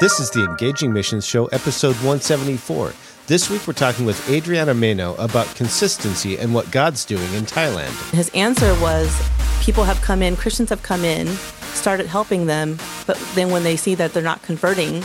This 0.00 0.18
is 0.18 0.30
the 0.30 0.42
Engaging 0.44 0.94
Missions 0.94 1.26
Show, 1.26 1.44
episode 1.48 1.94
174. 1.96 2.94
This 3.26 3.50
week 3.50 3.66
we're 3.66 3.74
talking 3.74 4.06
with 4.06 4.30
Adriana 4.30 4.72
Meno 4.72 5.14
about 5.16 5.54
consistency 5.54 6.38
and 6.38 6.54
what 6.54 6.70
God's 6.70 7.04
doing 7.04 7.30
in 7.34 7.44
Thailand. 7.44 7.92
His 8.10 8.30
answer 8.30 8.72
was 8.80 9.14
people 9.60 9.84
have 9.84 10.00
come 10.00 10.22
in, 10.22 10.36
Christians 10.36 10.70
have 10.70 10.82
come 10.82 11.04
in, 11.04 11.26
started 11.74 12.06
helping 12.06 12.46
them, 12.46 12.78
but 13.06 13.18
then 13.34 13.50
when 13.50 13.62
they 13.62 13.76
see 13.76 13.94
that 13.94 14.14
they're 14.14 14.22
not 14.22 14.42
converting, 14.42 15.04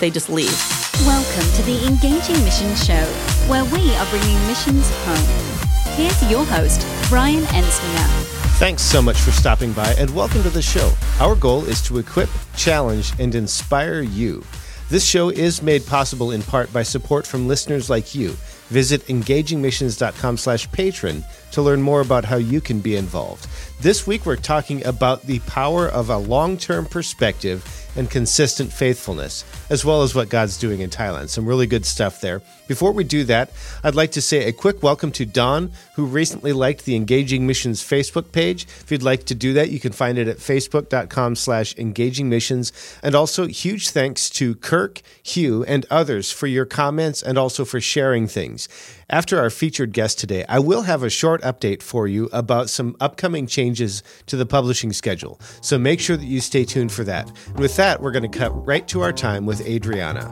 they 0.00 0.08
just 0.08 0.30
leave. 0.30 0.58
Welcome 1.04 1.44
to 1.56 1.62
the 1.64 1.86
Engaging 1.86 2.42
Missions 2.42 2.82
Show, 2.82 3.04
where 3.46 3.66
we 3.66 3.94
are 3.96 4.06
bringing 4.08 4.46
missions 4.46 4.90
home. 5.04 5.94
Here's 5.96 6.30
your 6.30 6.46
host, 6.46 6.86
Brian 7.10 7.42
Ensminger. 7.42 8.29
Thanks 8.60 8.82
so 8.82 9.00
much 9.00 9.16
for 9.16 9.30
stopping 9.30 9.72
by 9.72 9.94
and 9.94 10.14
welcome 10.14 10.42
to 10.42 10.50
the 10.50 10.60
show. 10.60 10.92
Our 11.18 11.34
goal 11.34 11.64
is 11.64 11.80
to 11.80 11.96
equip, 11.96 12.28
challenge, 12.58 13.18
and 13.18 13.34
inspire 13.34 14.02
you. 14.02 14.44
This 14.90 15.02
show 15.02 15.30
is 15.30 15.62
made 15.62 15.86
possible 15.86 16.32
in 16.32 16.42
part 16.42 16.70
by 16.70 16.82
support 16.82 17.26
from 17.26 17.48
listeners 17.48 17.88
like 17.88 18.14
you. 18.14 18.36
Visit 18.68 19.00
engagingmissions.com 19.06 20.36
slash 20.36 20.70
patron 20.72 21.24
to 21.52 21.62
learn 21.62 21.80
more 21.80 22.02
about 22.02 22.26
how 22.26 22.36
you 22.36 22.60
can 22.60 22.80
be 22.80 22.96
involved. 22.96 23.48
This 23.80 24.06
week 24.06 24.26
we're 24.26 24.36
talking 24.36 24.84
about 24.84 25.22
the 25.22 25.38
power 25.40 25.88
of 25.88 26.10
a 26.10 26.18
long-term 26.18 26.84
perspective 26.84 27.64
and 27.96 28.10
consistent 28.10 28.72
faithfulness, 28.72 29.44
as 29.68 29.84
well 29.84 30.02
as 30.02 30.14
what 30.14 30.28
God's 30.28 30.56
doing 30.56 30.80
in 30.80 30.90
Thailand. 30.90 31.28
Some 31.28 31.46
really 31.46 31.66
good 31.66 31.86
stuff 31.86 32.20
there. 32.20 32.42
Before 32.68 32.92
we 32.92 33.02
do 33.02 33.24
that, 33.24 33.50
I'd 33.82 33.96
like 33.96 34.12
to 34.12 34.22
say 34.22 34.44
a 34.44 34.52
quick 34.52 34.82
welcome 34.82 35.10
to 35.12 35.26
Don, 35.26 35.72
who 35.96 36.06
recently 36.06 36.52
liked 36.52 36.84
the 36.84 36.94
Engaging 36.94 37.46
Missions 37.46 37.82
Facebook 37.82 38.30
page. 38.30 38.64
If 38.64 38.92
you'd 38.92 39.02
like 39.02 39.24
to 39.24 39.34
do 39.34 39.52
that, 39.54 39.70
you 39.70 39.80
can 39.80 39.90
find 39.90 40.18
it 40.18 40.28
at 40.28 40.36
facebook.com 40.36 41.34
slash 41.34 41.76
engaging 41.76 42.28
missions. 42.28 42.72
And 43.02 43.16
also 43.16 43.48
huge 43.48 43.90
thanks 43.90 44.30
to 44.30 44.54
Kirk, 44.54 45.02
Hugh, 45.22 45.64
and 45.64 45.84
others 45.90 46.30
for 46.30 46.46
your 46.46 46.64
comments 46.64 47.22
and 47.22 47.36
also 47.36 47.64
for 47.64 47.80
sharing 47.80 48.28
things. 48.28 48.68
After 49.12 49.40
our 49.40 49.50
featured 49.50 49.92
guest 49.92 50.20
today, 50.20 50.44
I 50.48 50.60
will 50.60 50.82
have 50.82 51.02
a 51.02 51.10
short 51.10 51.42
update 51.42 51.82
for 51.82 52.06
you 52.06 52.28
about 52.32 52.70
some 52.70 52.94
upcoming 53.00 53.48
changes 53.48 54.04
to 54.26 54.36
the 54.36 54.46
publishing 54.46 54.92
schedule. 54.92 55.40
So 55.62 55.80
make 55.80 55.98
sure 55.98 56.16
that 56.16 56.26
you 56.26 56.40
stay 56.40 56.64
tuned 56.64 56.92
for 56.92 57.02
that. 57.02 57.28
And 57.48 57.58
with 57.58 57.74
that, 57.74 58.00
we're 58.00 58.12
going 58.12 58.30
to 58.30 58.38
cut 58.38 58.50
right 58.64 58.86
to 58.86 59.00
our 59.00 59.12
time 59.12 59.46
with 59.46 59.66
Adriana. 59.66 60.28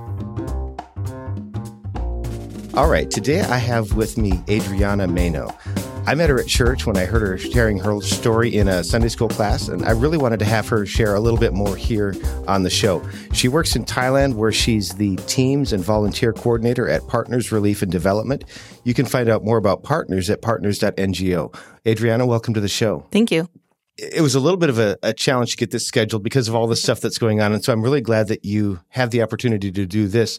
All 2.75 2.88
right, 2.88 3.10
today 3.10 3.41
I 3.41 3.58
have 3.58 3.94
with 3.94 4.16
me 4.16 4.44
Adriana 4.48 5.08
Meno. 5.08 5.53
I 6.08 6.14
met 6.14 6.30
her 6.30 6.41
at 6.41 6.46
church 6.46 6.86
when 6.86 6.96
I 6.96 7.04
heard 7.04 7.20
her 7.20 7.36
sharing 7.36 7.78
her 7.80 8.00
story 8.00 8.56
in 8.56 8.66
a 8.66 8.82
Sunday 8.82 9.08
school 9.08 9.28
class, 9.28 9.69
and 9.69 9.84
I 9.84 9.91
really 9.91 10.16
wanted 10.16 10.38
to 10.38 10.46
have 10.46 10.66
her 10.69 10.86
share 10.86 11.14
a 11.14 11.20
little 11.20 11.38
bit 11.38 11.52
more 11.52 11.76
here 11.76 12.14
on 12.46 12.62
the 12.62 12.70
show. 12.70 13.06
She 13.34 13.46
works 13.46 13.76
in 13.76 13.84
Thailand, 13.84 14.32
where 14.32 14.50
she's 14.50 14.94
the 14.94 15.16
teams 15.26 15.70
and 15.70 15.84
volunteer 15.84 16.32
coordinator 16.32 16.88
at 16.88 17.06
Partners 17.08 17.52
Relief 17.52 17.82
and 17.82 17.92
Development. 17.92 18.42
You 18.84 18.94
can 18.94 19.04
find 19.04 19.28
out 19.28 19.44
more 19.44 19.58
about 19.58 19.82
partners 19.82 20.30
at 20.30 20.41
partners.ngo. 20.41 21.54
Adriana, 21.86 22.24
welcome 22.24 22.54
to 22.54 22.60
the 22.60 22.68
show. 22.68 23.06
Thank 23.12 23.30
you. 23.30 23.47
It 23.98 24.22
was 24.22 24.34
a 24.34 24.41
little 24.41 24.56
bit 24.56 24.70
of 24.70 24.78
a, 24.78 24.97
a 25.02 25.12
challenge 25.12 25.50
to 25.50 25.56
get 25.58 25.72
this 25.72 25.86
scheduled 25.86 26.22
because 26.22 26.48
of 26.48 26.54
all 26.54 26.68
the 26.68 26.76
stuff 26.76 27.02
that's 27.02 27.18
going 27.18 27.42
on. 27.42 27.52
And 27.52 27.62
so 27.62 27.70
I'm 27.70 27.82
really 27.82 28.00
glad 28.00 28.28
that 28.28 28.47
you 28.47 28.80
have 28.91 29.10
the 29.10 29.20
opportunity 29.20 29.70
to 29.72 29.84
do 29.84 30.08
this 30.08 30.38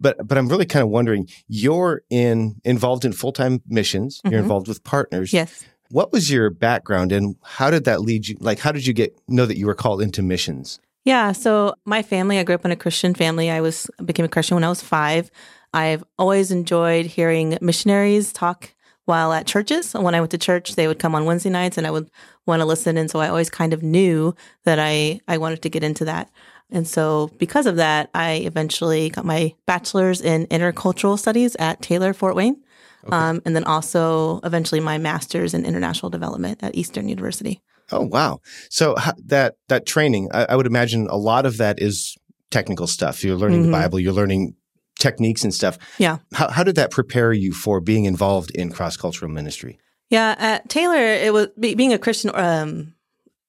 but 0.00 0.26
but 0.26 0.38
I'm 0.38 0.48
really 0.48 0.66
kind 0.66 0.82
of 0.82 0.88
wondering. 0.88 1.28
You're 1.48 2.02
in 2.10 2.60
involved 2.64 3.04
in 3.04 3.12
full 3.12 3.32
time 3.32 3.62
missions. 3.66 4.18
Mm-hmm. 4.18 4.32
You're 4.32 4.42
involved 4.42 4.68
with 4.68 4.84
partners. 4.84 5.32
Yes. 5.32 5.64
What 5.90 6.12
was 6.12 6.30
your 6.30 6.50
background, 6.50 7.12
and 7.12 7.36
how 7.42 7.70
did 7.70 7.84
that 7.84 8.00
lead 8.00 8.26
you? 8.26 8.36
Like, 8.40 8.58
how 8.58 8.72
did 8.72 8.86
you 8.86 8.92
get 8.92 9.16
know 9.28 9.46
that 9.46 9.56
you 9.56 9.66
were 9.66 9.74
called 9.74 10.02
into 10.02 10.22
missions? 10.22 10.80
Yeah. 11.04 11.32
So 11.32 11.74
my 11.84 12.02
family, 12.02 12.38
I 12.38 12.42
grew 12.42 12.56
up 12.56 12.64
in 12.64 12.72
a 12.72 12.76
Christian 12.76 13.14
family. 13.14 13.50
I 13.50 13.60
was 13.60 13.88
became 14.04 14.24
a 14.24 14.28
Christian 14.28 14.56
when 14.56 14.64
I 14.64 14.68
was 14.68 14.82
five. 14.82 15.30
I've 15.72 16.02
always 16.18 16.50
enjoyed 16.50 17.06
hearing 17.06 17.58
missionaries 17.60 18.32
talk 18.32 18.72
while 19.04 19.32
at 19.32 19.46
churches. 19.46 19.94
When 19.94 20.14
I 20.14 20.20
went 20.20 20.32
to 20.32 20.38
church, 20.38 20.74
they 20.74 20.88
would 20.88 20.98
come 20.98 21.14
on 21.14 21.24
Wednesday 21.24 21.50
nights, 21.50 21.78
and 21.78 21.86
I 21.86 21.90
would 21.92 22.10
want 22.44 22.60
to 22.60 22.66
listen. 22.66 22.96
And 22.96 23.10
so 23.10 23.20
I 23.20 23.28
always 23.28 23.50
kind 23.50 23.72
of 23.72 23.82
knew 23.82 24.34
that 24.64 24.78
I 24.78 25.20
I 25.28 25.38
wanted 25.38 25.62
to 25.62 25.70
get 25.70 25.84
into 25.84 26.04
that. 26.06 26.28
And 26.70 26.86
so, 26.86 27.30
because 27.38 27.66
of 27.66 27.76
that, 27.76 28.10
I 28.14 28.34
eventually 28.44 29.10
got 29.10 29.24
my 29.24 29.54
bachelor's 29.66 30.20
in 30.20 30.46
intercultural 30.46 31.18
studies 31.18 31.56
at 31.60 31.80
Taylor 31.80 32.12
Fort 32.12 32.34
Wayne. 32.34 32.62
Okay. 33.04 33.16
Um, 33.16 33.40
and 33.44 33.54
then 33.54 33.64
also 33.64 34.40
eventually 34.42 34.80
my 34.80 34.98
master's 34.98 35.54
in 35.54 35.64
international 35.64 36.10
development 36.10 36.62
at 36.62 36.74
Eastern 36.74 37.08
University. 37.08 37.62
Oh, 37.92 38.04
wow. 38.04 38.40
So, 38.68 38.96
that, 39.26 39.54
that 39.68 39.86
training, 39.86 40.28
I, 40.34 40.46
I 40.50 40.56
would 40.56 40.66
imagine 40.66 41.06
a 41.08 41.16
lot 41.16 41.46
of 41.46 41.58
that 41.58 41.80
is 41.80 42.16
technical 42.50 42.88
stuff. 42.88 43.22
You're 43.22 43.36
learning 43.36 43.60
mm-hmm. 43.60 43.70
the 43.70 43.78
Bible, 43.78 44.00
you're 44.00 44.12
learning 44.12 44.56
techniques 44.98 45.44
and 45.44 45.54
stuff. 45.54 45.78
Yeah. 45.98 46.18
How, 46.32 46.48
how 46.48 46.64
did 46.64 46.74
that 46.76 46.90
prepare 46.90 47.32
you 47.32 47.52
for 47.52 47.80
being 47.80 48.06
involved 48.06 48.50
in 48.50 48.72
cross 48.72 48.96
cultural 48.96 49.30
ministry? 49.30 49.78
Yeah, 50.08 50.34
at 50.38 50.68
Taylor, 50.68 50.96
it 50.96 51.32
was 51.32 51.48
being 51.58 51.92
a 51.92 51.98
Christian 51.98 52.30
um, 52.34 52.94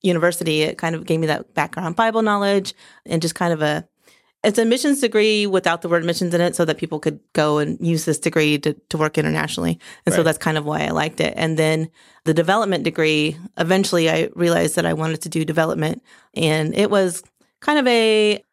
university, 0.01 0.61
it 0.61 0.77
kind 0.77 0.95
of 0.95 1.05
gave 1.05 1.19
me 1.19 1.27
that 1.27 1.53
background 1.53 1.95
Bible 1.95 2.21
knowledge 2.21 2.73
and 3.05 3.21
just 3.21 3.35
kind 3.35 3.53
of 3.53 3.61
a 3.61 3.87
it's 4.43 4.59
a 4.59 4.65
missions 4.65 5.01
degree 5.01 5.47
without 5.47 5.81
the 5.81 5.89
word 5.89 6.05
missions 6.05 6.33
in 6.33 6.41
it 6.41 6.55
so 6.55 6.63
that 6.63 6.77
people 6.77 6.99
could 6.99 7.19
go 7.33 7.57
and 7.57 7.77
use 7.85 8.05
this 8.05 8.19
degree 8.19 8.57
to, 8.59 8.73
to 8.89 8.97
work 8.97 9.17
internationally. 9.17 9.79
And 10.05 10.13
right. 10.13 10.15
so 10.15 10.23
that's 10.23 10.37
kind 10.37 10.57
of 10.57 10.65
why 10.65 10.83
I 10.83 10.89
liked 10.89 11.19
it. 11.19 11.33
And 11.35 11.57
then 11.57 11.89
the 12.23 12.33
development 12.33 12.83
degree, 12.83 13.35
eventually 13.57 14.09
I 14.09 14.29
realized 14.35 14.75
that 14.75 14.85
I 14.85 14.93
wanted 14.93 15.21
to 15.23 15.29
do 15.29 15.43
development 15.43 16.03
and 16.35 16.75
it 16.75 16.91
was 16.91 17.23
kind 17.61 17.79
of 17.79 17.87
a 17.87 18.43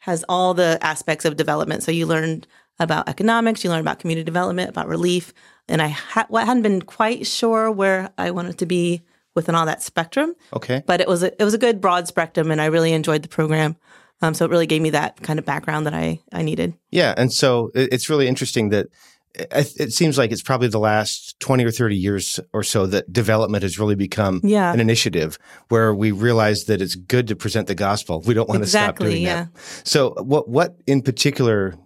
has 0.00 0.24
all 0.28 0.54
the 0.54 0.78
aspects 0.82 1.24
of 1.24 1.36
development. 1.36 1.82
So 1.82 1.90
you 1.90 2.06
learned 2.06 2.46
about 2.78 3.08
economics, 3.08 3.62
you 3.62 3.70
learn 3.70 3.80
about 3.80 3.98
community 3.98 4.24
development, 4.24 4.70
about 4.70 4.88
relief. 4.88 5.32
And 5.68 5.82
I 5.82 5.88
ha- 5.88 6.26
I 6.34 6.44
hadn't 6.44 6.62
been 6.62 6.82
quite 6.82 7.26
sure 7.26 7.70
where 7.70 8.10
I 8.16 8.30
wanted 8.30 8.58
to 8.58 8.66
be 8.66 9.02
within 9.40 9.54
all 9.54 9.66
that 9.66 9.82
spectrum. 9.82 10.34
Okay. 10.52 10.82
But 10.86 11.00
it 11.00 11.08
was 11.08 11.22
a, 11.22 11.40
it 11.40 11.44
was 11.44 11.54
a 11.54 11.58
good 11.58 11.80
broad 11.80 12.06
spectrum, 12.06 12.50
and 12.50 12.60
I 12.60 12.66
really 12.66 12.92
enjoyed 12.92 13.22
the 13.22 13.28
program. 13.28 13.76
Um, 14.22 14.34
so 14.34 14.44
it 14.44 14.50
really 14.50 14.66
gave 14.66 14.82
me 14.82 14.90
that 14.90 15.22
kind 15.22 15.38
of 15.38 15.46
background 15.46 15.86
that 15.86 15.94
I 15.94 16.20
I 16.32 16.42
needed. 16.42 16.74
Yeah, 16.90 17.14
and 17.16 17.32
so 17.32 17.70
it's 17.74 18.10
really 18.10 18.28
interesting 18.28 18.68
that 18.70 18.88
it 19.34 19.92
seems 19.92 20.18
like 20.18 20.32
it's 20.32 20.42
probably 20.42 20.68
the 20.68 20.80
last 20.80 21.38
20 21.38 21.64
or 21.64 21.70
30 21.70 21.96
years 21.96 22.40
or 22.52 22.64
so 22.64 22.86
that 22.86 23.12
development 23.12 23.62
has 23.62 23.78
really 23.78 23.94
become 23.94 24.40
yeah. 24.42 24.72
an 24.72 24.80
initiative 24.80 25.38
where 25.68 25.94
we 25.94 26.10
realize 26.10 26.64
that 26.64 26.82
it's 26.82 26.96
good 26.96 27.28
to 27.28 27.36
present 27.36 27.68
the 27.68 27.76
gospel. 27.76 28.22
We 28.22 28.34
don't 28.34 28.48
want 28.48 28.62
exactly, 28.62 29.06
to 29.06 29.10
stop 29.10 29.12
doing 29.12 29.22
yeah. 29.22 29.44
that. 29.44 29.86
So 29.86 30.14
what 30.18 30.48
what 30.48 30.76
in 30.86 31.02
particular 31.02 31.76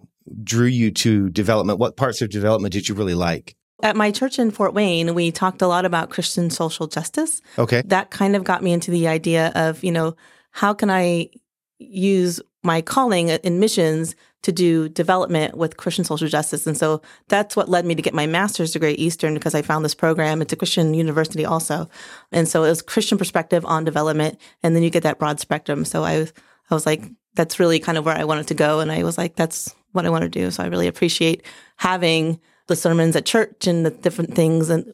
drew 0.43 0.65
you 0.65 0.91
to 0.91 1.29
development? 1.29 1.79
What 1.79 1.95
parts 1.95 2.21
of 2.21 2.29
development 2.29 2.73
did 2.73 2.89
you 2.89 2.95
really 2.95 3.13
like? 3.13 3.55
At 3.85 3.95
my 3.95 4.09
church 4.09 4.39
in 4.39 4.49
Fort 4.49 4.73
Wayne, 4.73 5.13
we 5.13 5.31
talked 5.31 5.61
a 5.61 5.67
lot 5.67 5.85
about 5.85 6.09
Christian 6.09 6.49
social 6.49 6.87
justice. 6.87 7.39
Okay. 7.59 7.83
That 7.85 8.09
kind 8.09 8.35
of 8.35 8.43
got 8.43 8.63
me 8.63 8.73
into 8.73 8.89
the 8.89 9.07
idea 9.07 9.51
of, 9.53 9.83
you 9.83 9.91
know, 9.91 10.15
how 10.49 10.73
can 10.73 10.89
I 10.89 11.29
use 11.77 12.41
my 12.63 12.81
calling 12.81 13.29
in 13.29 13.59
missions 13.59 14.15
to 14.41 14.51
do 14.51 14.89
development 14.89 15.55
with 15.55 15.77
Christian 15.77 16.03
social 16.03 16.27
justice. 16.27 16.65
And 16.65 16.75
so 16.75 17.03
that's 17.27 17.55
what 17.55 17.69
led 17.69 17.85
me 17.85 17.93
to 17.93 18.01
get 18.01 18.15
my 18.15 18.25
master's 18.25 18.71
degree 18.71 18.93
at 18.93 18.99
Eastern 18.99 19.35
because 19.35 19.53
I 19.53 19.61
found 19.61 19.85
this 19.85 19.93
program. 19.93 20.41
It's 20.41 20.53
a 20.53 20.55
Christian 20.55 20.95
university 20.95 21.45
also. 21.45 21.87
And 22.31 22.47
so 22.47 22.63
it 22.63 22.69
was 22.69 22.81
Christian 22.81 23.19
perspective 23.19 23.63
on 23.67 23.83
development. 23.83 24.39
And 24.63 24.75
then 24.75 24.81
you 24.81 24.89
get 24.89 25.03
that 25.03 25.19
broad 25.19 25.39
spectrum. 25.39 25.85
So 25.85 26.03
I 26.03 26.19
was, 26.21 26.33
I 26.71 26.73
was 26.73 26.87
like, 26.87 27.03
that's 27.35 27.59
really 27.59 27.79
kind 27.79 27.99
of 27.99 28.05
where 28.05 28.17
I 28.17 28.23
wanted 28.23 28.47
to 28.47 28.55
go. 28.55 28.79
And 28.79 28.91
I 28.91 29.03
was 29.03 29.15
like, 29.15 29.35
that's 29.35 29.75
what 29.91 30.07
I 30.07 30.09
want 30.09 30.23
to 30.23 30.29
do. 30.29 30.49
So 30.49 30.63
I 30.63 30.67
really 30.67 30.87
appreciate 30.87 31.43
having 31.75 32.39
the 32.67 32.75
sermons 32.75 33.15
at 33.15 33.25
church 33.25 33.67
and 33.67 33.85
the 33.85 33.91
different 33.91 34.35
things 34.35 34.69
and 34.69 34.93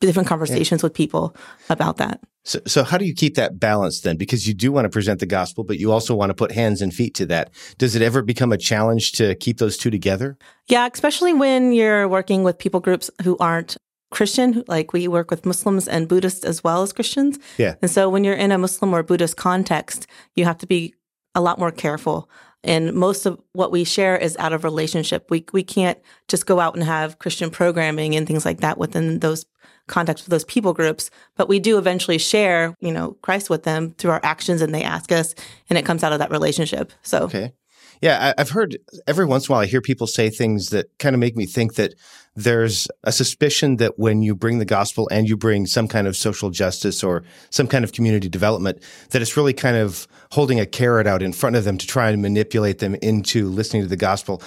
different 0.00 0.28
conversations 0.28 0.82
with 0.82 0.94
people 0.94 1.36
about 1.68 1.98
that. 1.98 2.20
So, 2.44 2.58
so 2.66 2.84
how 2.84 2.96
do 2.96 3.04
you 3.04 3.14
keep 3.14 3.34
that 3.34 3.60
balance 3.60 4.00
then? 4.00 4.16
Because 4.16 4.48
you 4.48 4.54
do 4.54 4.72
want 4.72 4.86
to 4.86 4.88
present 4.88 5.20
the 5.20 5.26
gospel, 5.26 5.62
but 5.62 5.78
you 5.78 5.92
also 5.92 6.14
want 6.14 6.30
to 6.30 6.34
put 6.34 6.52
hands 6.52 6.80
and 6.80 6.92
feet 6.92 7.14
to 7.16 7.26
that. 7.26 7.50
Does 7.76 7.94
it 7.94 8.02
ever 8.02 8.22
become 8.22 8.50
a 8.50 8.56
challenge 8.56 9.12
to 9.12 9.34
keep 9.34 9.58
those 9.58 9.76
two 9.76 9.90
together? 9.90 10.38
Yeah, 10.66 10.88
especially 10.90 11.34
when 11.34 11.72
you're 11.72 12.08
working 12.08 12.42
with 12.42 12.58
people 12.58 12.80
groups 12.80 13.10
who 13.22 13.36
aren't 13.38 13.76
Christian, 14.10 14.64
like 14.66 14.92
we 14.92 15.06
work 15.06 15.30
with 15.30 15.46
Muslims 15.46 15.86
and 15.86 16.08
Buddhists 16.08 16.44
as 16.44 16.64
well 16.64 16.82
as 16.82 16.92
Christians. 16.92 17.38
Yeah. 17.58 17.74
And 17.82 17.90
so 17.90 18.08
when 18.08 18.24
you're 18.24 18.34
in 18.34 18.52
a 18.52 18.58
Muslim 18.58 18.94
or 18.94 19.02
Buddhist 19.02 19.36
context, 19.36 20.06
you 20.34 20.44
have 20.46 20.58
to 20.58 20.66
be 20.66 20.94
a 21.34 21.40
lot 21.40 21.58
more 21.58 21.70
careful. 21.70 22.28
And 22.62 22.92
most 22.92 23.26
of 23.26 23.40
what 23.52 23.72
we 23.72 23.84
share 23.84 24.16
is 24.16 24.36
out 24.38 24.52
of 24.52 24.64
relationship. 24.64 25.30
We 25.30 25.44
we 25.52 25.62
can't 25.62 25.98
just 26.28 26.46
go 26.46 26.60
out 26.60 26.74
and 26.74 26.84
have 26.84 27.18
Christian 27.18 27.50
programming 27.50 28.14
and 28.14 28.26
things 28.26 28.44
like 28.44 28.60
that 28.60 28.78
within 28.78 29.20
those 29.20 29.46
contexts 29.86 30.26
with 30.26 30.30
those 30.30 30.44
people 30.44 30.72
groups. 30.72 31.10
But 31.36 31.48
we 31.48 31.58
do 31.58 31.78
eventually 31.78 32.18
share, 32.18 32.74
you 32.80 32.92
know, 32.92 33.16
Christ 33.22 33.50
with 33.50 33.64
them 33.64 33.94
through 33.98 34.12
our 34.12 34.20
actions, 34.22 34.62
and 34.62 34.74
they 34.74 34.82
ask 34.82 35.10
us, 35.12 35.34
and 35.68 35.78
it 35.78 35.84
comes 35.84 36.04
out 36.04 36.12
of 36.12 36.18
that 36.18 36.30
relationship. 36.30 36.92
So 37.02 37.24
Okay. 37.24 37.52
Yeah, 38.00 38.32
I, 38.36 38.40
I've 38.40 38.50
heard 38.50 38.78
every 39.06 39.26
once 39.26 39.46
in 39.46 39.52
a 39.52 39.54
while 39.54 39.62
I 39.62 39.66
hear 39.66 39.80
people 39.80 40.06
say 40.06 40.30
things 40.30 40.70
that 40.70 40.86
kind 40.98 41.14
of 41.14 41.20
make 41.20 41.36
me 41.36 41.46
think 41.46 41.74
that 41.74 41.94
there's 42.34 42.88
a 43.04 43.12
suspicion 43.12 43.76
that 43.76 43.98
when 43.98 44.22
you 44.22 44.34
bring 44.34 44.58
the 44.58 44.64
gospel 44.64 45.08
and 45.10 45.28
you 45.28 45.36
bring 45.36 45.66
some 45.66 45.86
kind 45.86 46.06
of 46.06 46.16
social 46.16 46.50
justice 46.50 47.04
or 47.04 47.24
some 47.50 47.66
kind 47.66 47.84
of 47.84 47.92
community 47.92 48.28
development, 48.28 48.82
that 49.10 49.20
it's 49.20 49.36
really 49.36 49.52
kind 49.52 49.76
of 49.76 50.06
holding 50.32 50.58
a 50.58 50.66
carrot 50.66 51.06
out 51.06 51.22
in 51.22 51.32
front 51.32 51.56
of 51.56 51.64
them 51.64 51.76
to 51.76 51.86
try 51.86 52.10
and 52.10 52.22
manipulate 52.22 52.78
them 52.78 52.94
into 52.96 53.48
listening 53.48 53.82
to 53.82 53.88
the 53.88 53.96
gospel. 53.96 54.42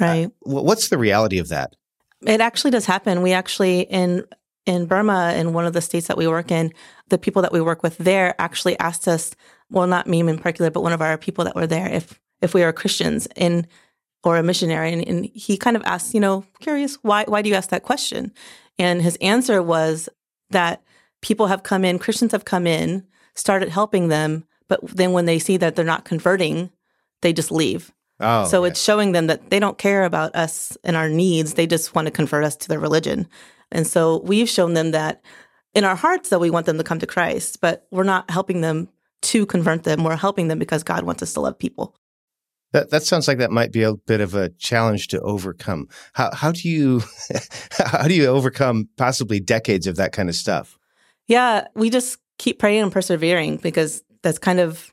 Uh, 0.00 0.04
right. 0.06 0.30
Wh- 0.40 0.64
What's 0.64 0.88
the 0.88 0.98
reality 0.98 1.38
of 1.38 1.48
that? 1.48 1.74
It 2.26 2.40
actually 2.40 2.70
does 2.70 2.86
happen. 2.86 3.20
We 3.20 3.32
actually 3.32 3.80
in 3.80 4.24
in 4.66 4.86
Burma, 4.86 5.34
in 5.36 5.52
one 5.52 5.66
of 5.66 5.74
the 5.74 5.82
states 5.82 6.06
that 6.06 6.16
we 6.16 6.26
work 6.26 6.50
in, 6.50 6.72
the 7.10 7.18
people 7.18 7.42
that 7.42 7.52
we 7.52 7.60
work 7.60 7.82
with 7.82 7.98
there 7.98 8.34
actually 8.38 8.78
asked 8.78 9.06
us, 9.06 9.34
well, 9.70 9.86
not 9.86 10.06
me 10.06 10.20
in 10.20 10.38
particular, 10.38 10.70
but 10.70 10.80
one 10.82 10.94
of 10.94 11.02
our 11.02 11.18
people 11.18 11.44
that 11.44 11.54
were 11.54 11.66
there, 11.66 11.86
if 11.86 12.18
if 12.44 12.54
we 12.54 12.62
are 12.62 12.72
Christians 12.72 13.26
in 13.34 13.66
or 14.22 14.36
a 14.36 14.42
missionary, 14.42 14.92
and, 14.92 15.06
and 15.06 15.24
he 15.26 15.56
kind 15.56 15.76
of 15.76 15.82
asked, 15.84 16.14
you 16.14 16.20
know, 16.20 16.44
curious, 16.60 16.96
why 17.02 17.24
why 17.26 17.42
do 17.42 17.48
you 17.48 17.54
ask 17.54 17.70
that 17.70 17.82
question? 17.82 18.32
And 18.78 19.02
his 19.02 19.16
answer 19.20 19.62
was 19.62 20.08
that 20.50 20.82
people 21.20 21.46
have 21.46 21.62
come 21.62 21.84
in, 21.84 21.98
Christians 21.98 22.32
have 22.32 22.44
come 22.44 22.66
in, 22.66 23.04
started 23.34 23.68
helping 23.68 24.08
them, 24.08 24.44
but 24.68 24.80
then 24.96 25.12
when 25.12 25.26
they 25.26 25.38
see 25.38 25.56
that 25.56 25.74
they're 25.74 25.84
not 25.84 26.04
converting, 26.04 26.70
they 27.22 27.32
just 27.32 27.50
leave. 27.50 27.92
Oh, 28.20 28.46
So 28.46 28.60
okay. 28.60 28.70
it's 28.70 28.82
showing 28.82 29.12
them 29.12 29.26
that 29.26 29.50
they 29.50 29.58
don't 29.58 29.78
care 29.78 30.04
about 30.04 30.34
us 30.36 30.76
and 30.84 30.96
our 30.96 31.08
needs. 31.08 31.54
They 31.54 31.66
just 31.66 31.94
want 31.94 32.06
to 32.06 32.12
convert 32.12 32.44
us 32.44 32.56
to 32.56 32.68
their 32.68 32.78
religion. 32.78 33.26
And 33.72 33.86
so 33.86 34.20
we've 34.24 34.48
shown 34.48 34.74
them 34.74 34.92
that 34.92 35.22
in 35.74 35.84
our 35.84 35.96
hearts 35.96 36.28
that 36.28 36.38
we 36.38 36.50
want 36.50 36.66
them 36.66 36.78
to 36.78 36.84
come 36.84 37.00
to 37.00 37.06
Christ, 37.06 37.60
but 37.60 37.86
we're 37.90 38.04
not 38.04 38.30
helping 38.30 38.60
them 38.60 38.88
to 39.22 39.46
convert 39.46 39.82
them. 39.82 40.04
We're 40.04 40.16
helping 40.16 40.48
them 40.48 40.58
because 40.58 40.84
God 40.84 41.04
wants 41.04 41.22
us 41.22 41.32
to 41.32 41.40
love 41.40 41.58
people. 41.58 41.96
That 42.74 42.90
that 42.90 43.04
sounds 43.04 43.28
like 43.28 43.38
that 43.38 43.52
might 43.52 43.70
be 43.70 43.84
a 43.84 43.94
bit 43.94 44.20
of 44.20 44.34
a 44.34 44.48
challenge 44.48 45.06
to 45.08 45.20
overcome. 45.20 45.86
How 46.12 46.34
how 46.34 46.50
do 46.50 46.68
you 46.68 47.02
how 47.78 48.08
do 48.08 48.14
you 48.14 48.26
overcome 48.26 48.88
possibly 48.96 49.38
decades 49.38 49.86
of 49.86 49.94
that 49.94 50.10
kind 50.10 50.28
of 50.28 50.34
stuff? 50.34 50.76
Yeah, 51.28 51.68
we 51.76 51.88
just 51.88 52.18
keep 52.38 52.58
praying 52.58 52.82
and 52.82 52.90
persevering 52.90 53.58
because 53.58 54.02
that's 54.22 54.40
kind 54.40 54.58
of 54.58 54.92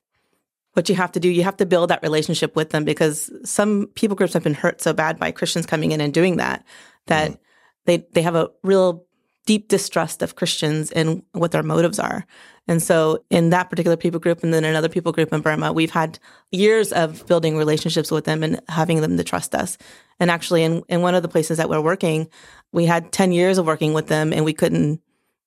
what 0.73 0.89
you 0.89 0.95
have 0.95 1.11
to 1.13 1.19
do. 1.19 1.27
You 1.27 1.43
have 1.43 1.57
to 1.57 1.65
build 1.65 1.89
that 1.89 2.03
relationship 2.03 2.55
with 2.55 2.69
them 2.69 2.85
because 2.85 3.31
some 3.43 3.87
people 3.95 4.15
groups 4.15 4.33
have 4.33 4.43
been 4.43 4.53
hurt 4.53 4.79
so 4.79 4.93
bad 4.93 5.17
by 5.17 5.31
Christians 5.31 5.65
coming 5.65 5.91
in 5.91 6.01
and 6.01 6.13
doing 6.13 6.37
that 6.37 6.63
that 7.07 7.31
mm-hmm. 7.31 7.41
they 7.85 8.05
they 8.13 8.21
have 8.21 8.35
a 8.35 8.51
real 8.61 9.07
deep 9.45 9.67
distrust 9.67 10.21
of 10.21 10.35
Christians 10.35 10.91
and 10.91 11.23
what 11.31 11.51
their 11.51 11.63
motives 11.63 11.99
are. 11.99 12.25
And 12.67 12.81
so 12.81 13.23
in 13.29 13.49
that 13.49 13.69
particular 13.69 13.97
people 13.97 14.19
group 14.19 14.43
and 14.43 14.53
then 14.53 14.63
another 14.63 14.89
people 14.89 15.11
group 15.11 15.33
in 15.33 15.41
Burma, 15.41 15.73
we've 15.73 15.91
had 15.91 16.19
years 16.51 16.93
of 16.93 17.25
building 17.25 17.57
relationships 17.57 18.11
with 18.11 18.25
them 18.25 18.43
and 18.43 18.61
having 18.69 19.01
them 19.01 19.17
to 19.17 19.23
trust 19.23 19.55
us. 19.55 19.77
And 20.19 20.29
actually 20.29 20.63
in, 20.63 20.83
in 20.87 21.01
one 21.01 21.15
of 21.15 21.23
the 21.23 21.27
places 21.27 21.57
that 21.57 21.69
we're 21.69 21.81
working, 21.81 22.29
we 22.71 22.85
had 22.85 23.11
10 23.11 23.31
years 23.31 23.57
of 23.57 23.65
working 23.65 23.93
with 23.93 24.07
them 24.07 24.31
and 24.31 24.45
we 24.45 24.53
couldn't 24.53 25.01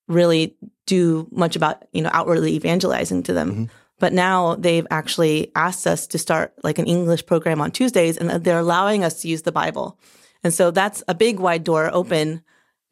really 0.08 0.56
do 0.87 1.29
much 1.31 1.56
about, 1.56 1.85
you 1.93 2.02
know, 2.02 2.11
outwardly 2.12 2.55
evangelizing 2.55 3.23
to 3.23 3.32
them. 3.32 3.50
Mm-hmm. 3.50 3.64
But 4.00 4.12
now 4.12 4.56
they've 4.56 4.87
actually 4.90 5.52
asked 5.55 5.87
us 5.87 6.06
to 6.08 6.19
start 6.19 6.52
like 6.64 6.79
an 6.79 6.87
English 6.87 7.26
program 7.26 7.61
on 7.61 7.70
Tuesdays 7.70 8.19
and 8.19 8.29
they're 8.44 8.58
allowing 8.58 9.05
us 9.05 9.23
to 9.23 9.29
use 9.29 9.43
the 9.43 9.52
Bible. 9.52 9.99
And 10.43 10.52
so 10.52 10.70
that's 10.70 11.02
a 11.08 11.14
big 11.14 11.38
wide 11.38 11.64
door 11.64 11.88
open, 11.93 12.43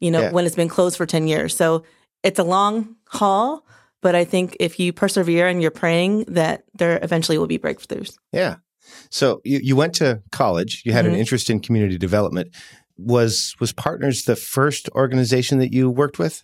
you 0.03 0.11
know, 0.11 0.21
Yeah. 0.21 0.31
when 0.31 0.45
it's 0.45 0.55
been 0.55 0.69
closed 0.69 0.97
for 0.97 1.05
10 1.05 1.27
years. 1.27 1.55
So 1.55 1.83
it's 2.23 2.39
a 2.39 2.43
long 2.43 2.95
haul, 3.07 3.65
but 4.01 4.13
I 4.15 4.25
think 4.25 4.55
if 4.59 4.79
you 4.79 4.91
persevere 4.93 5.47
and 5.47 5.61
you're 5.61 5.71
praying 5.83 6.25
that 6.27 6.63
there 6.79 6.99
eventually 7.01 7.37
will 7.37 7.47
be 7.47 7.57
breakthroughs. 7.59 8.11
Yeah. 8.31 8.55
So 9.09 9.41
you, 9.43 9.59
you 9.63 9.75
went 9.75 9.93
to 9.95 10.21
college. 10.31 10.81
You 10.85 10.91
had 10.93 11.05
an 11.05 11.13
Mhm. 11.13 11.19
interest 11.19 11.49
in 11.49 11.59
community 11.61 11.97
development. 11.97 12.49
Was 12.97 13.55
was 13.59 13.71
Partners 13.73 14.23
the 14.25 14.35
first 14.35 14.89
organization 14.93 15.57
that 15.59 15.73
you 15.73 15.89
worked 15.89 16.19
with? 16.19 16.43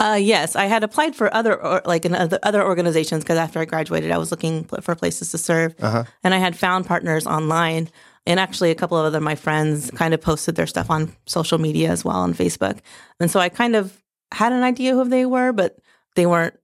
Uh, 0.00 0.18
yes, 0.20 0.54
I 0.56 0.66
had 0.66 0.82
applied 0.84 1.14
for 1.16 1.32
other 1.34 1.54
or, 1.60 1.82
like 1.84 2.04
in 2.06 2.14
other 2.14 2.38
other 2.42 2.62
organizations 2.64 3.22
because 3.24 3.38
after 3.38 3.58
I 3.60 3.64
graduated, 3.64 4.10
I 4.10 4.18
was 4.18 4.30
looking 4.30 4.64
for 4.82 4.94
places 4.94 5.30
to 5.32 5.38
serve, 5.38 5.74
Uh-huh. 5.80 6.04
and 6.24 6.34
I 6.34 6.38
had 6.38 6.56
found 6.56 6.86
partners 6.86 7.26
online. 7.26 7.88
And 8.28 8.38
actually, 8.38 8.70
a 8.70 8.74
couple 8.74 8.98
of 8.98 9.06
other 9.06 9.20
my 9.20 9.34
friends 9.34 9.90
kind 9.92 10.12
of 10.12 10.20
posted 10.20 10.54
their 10.54 10.66
stuff 10.66 10.90
on 10.90 11.16
social 11.24 11.56
media 11.56 11.90
as 11.90 12.04
well 12.04 12.16
on 12.16 12.34
Facebook, 12.34 12.78
and 13.18 13.30
so 13.30 13.40
I 13.40 13.48
kind 13.48 13.74
of 13.74 14.00
had 14.32 14.52
an 14.52 14.62
idea 14.62 14.94
who 14.94 15.08
they 15.08 15.24
were, 15.24 15.50
but 15.52 15.78
they 16.14 16.26
weren't 16.26 16.54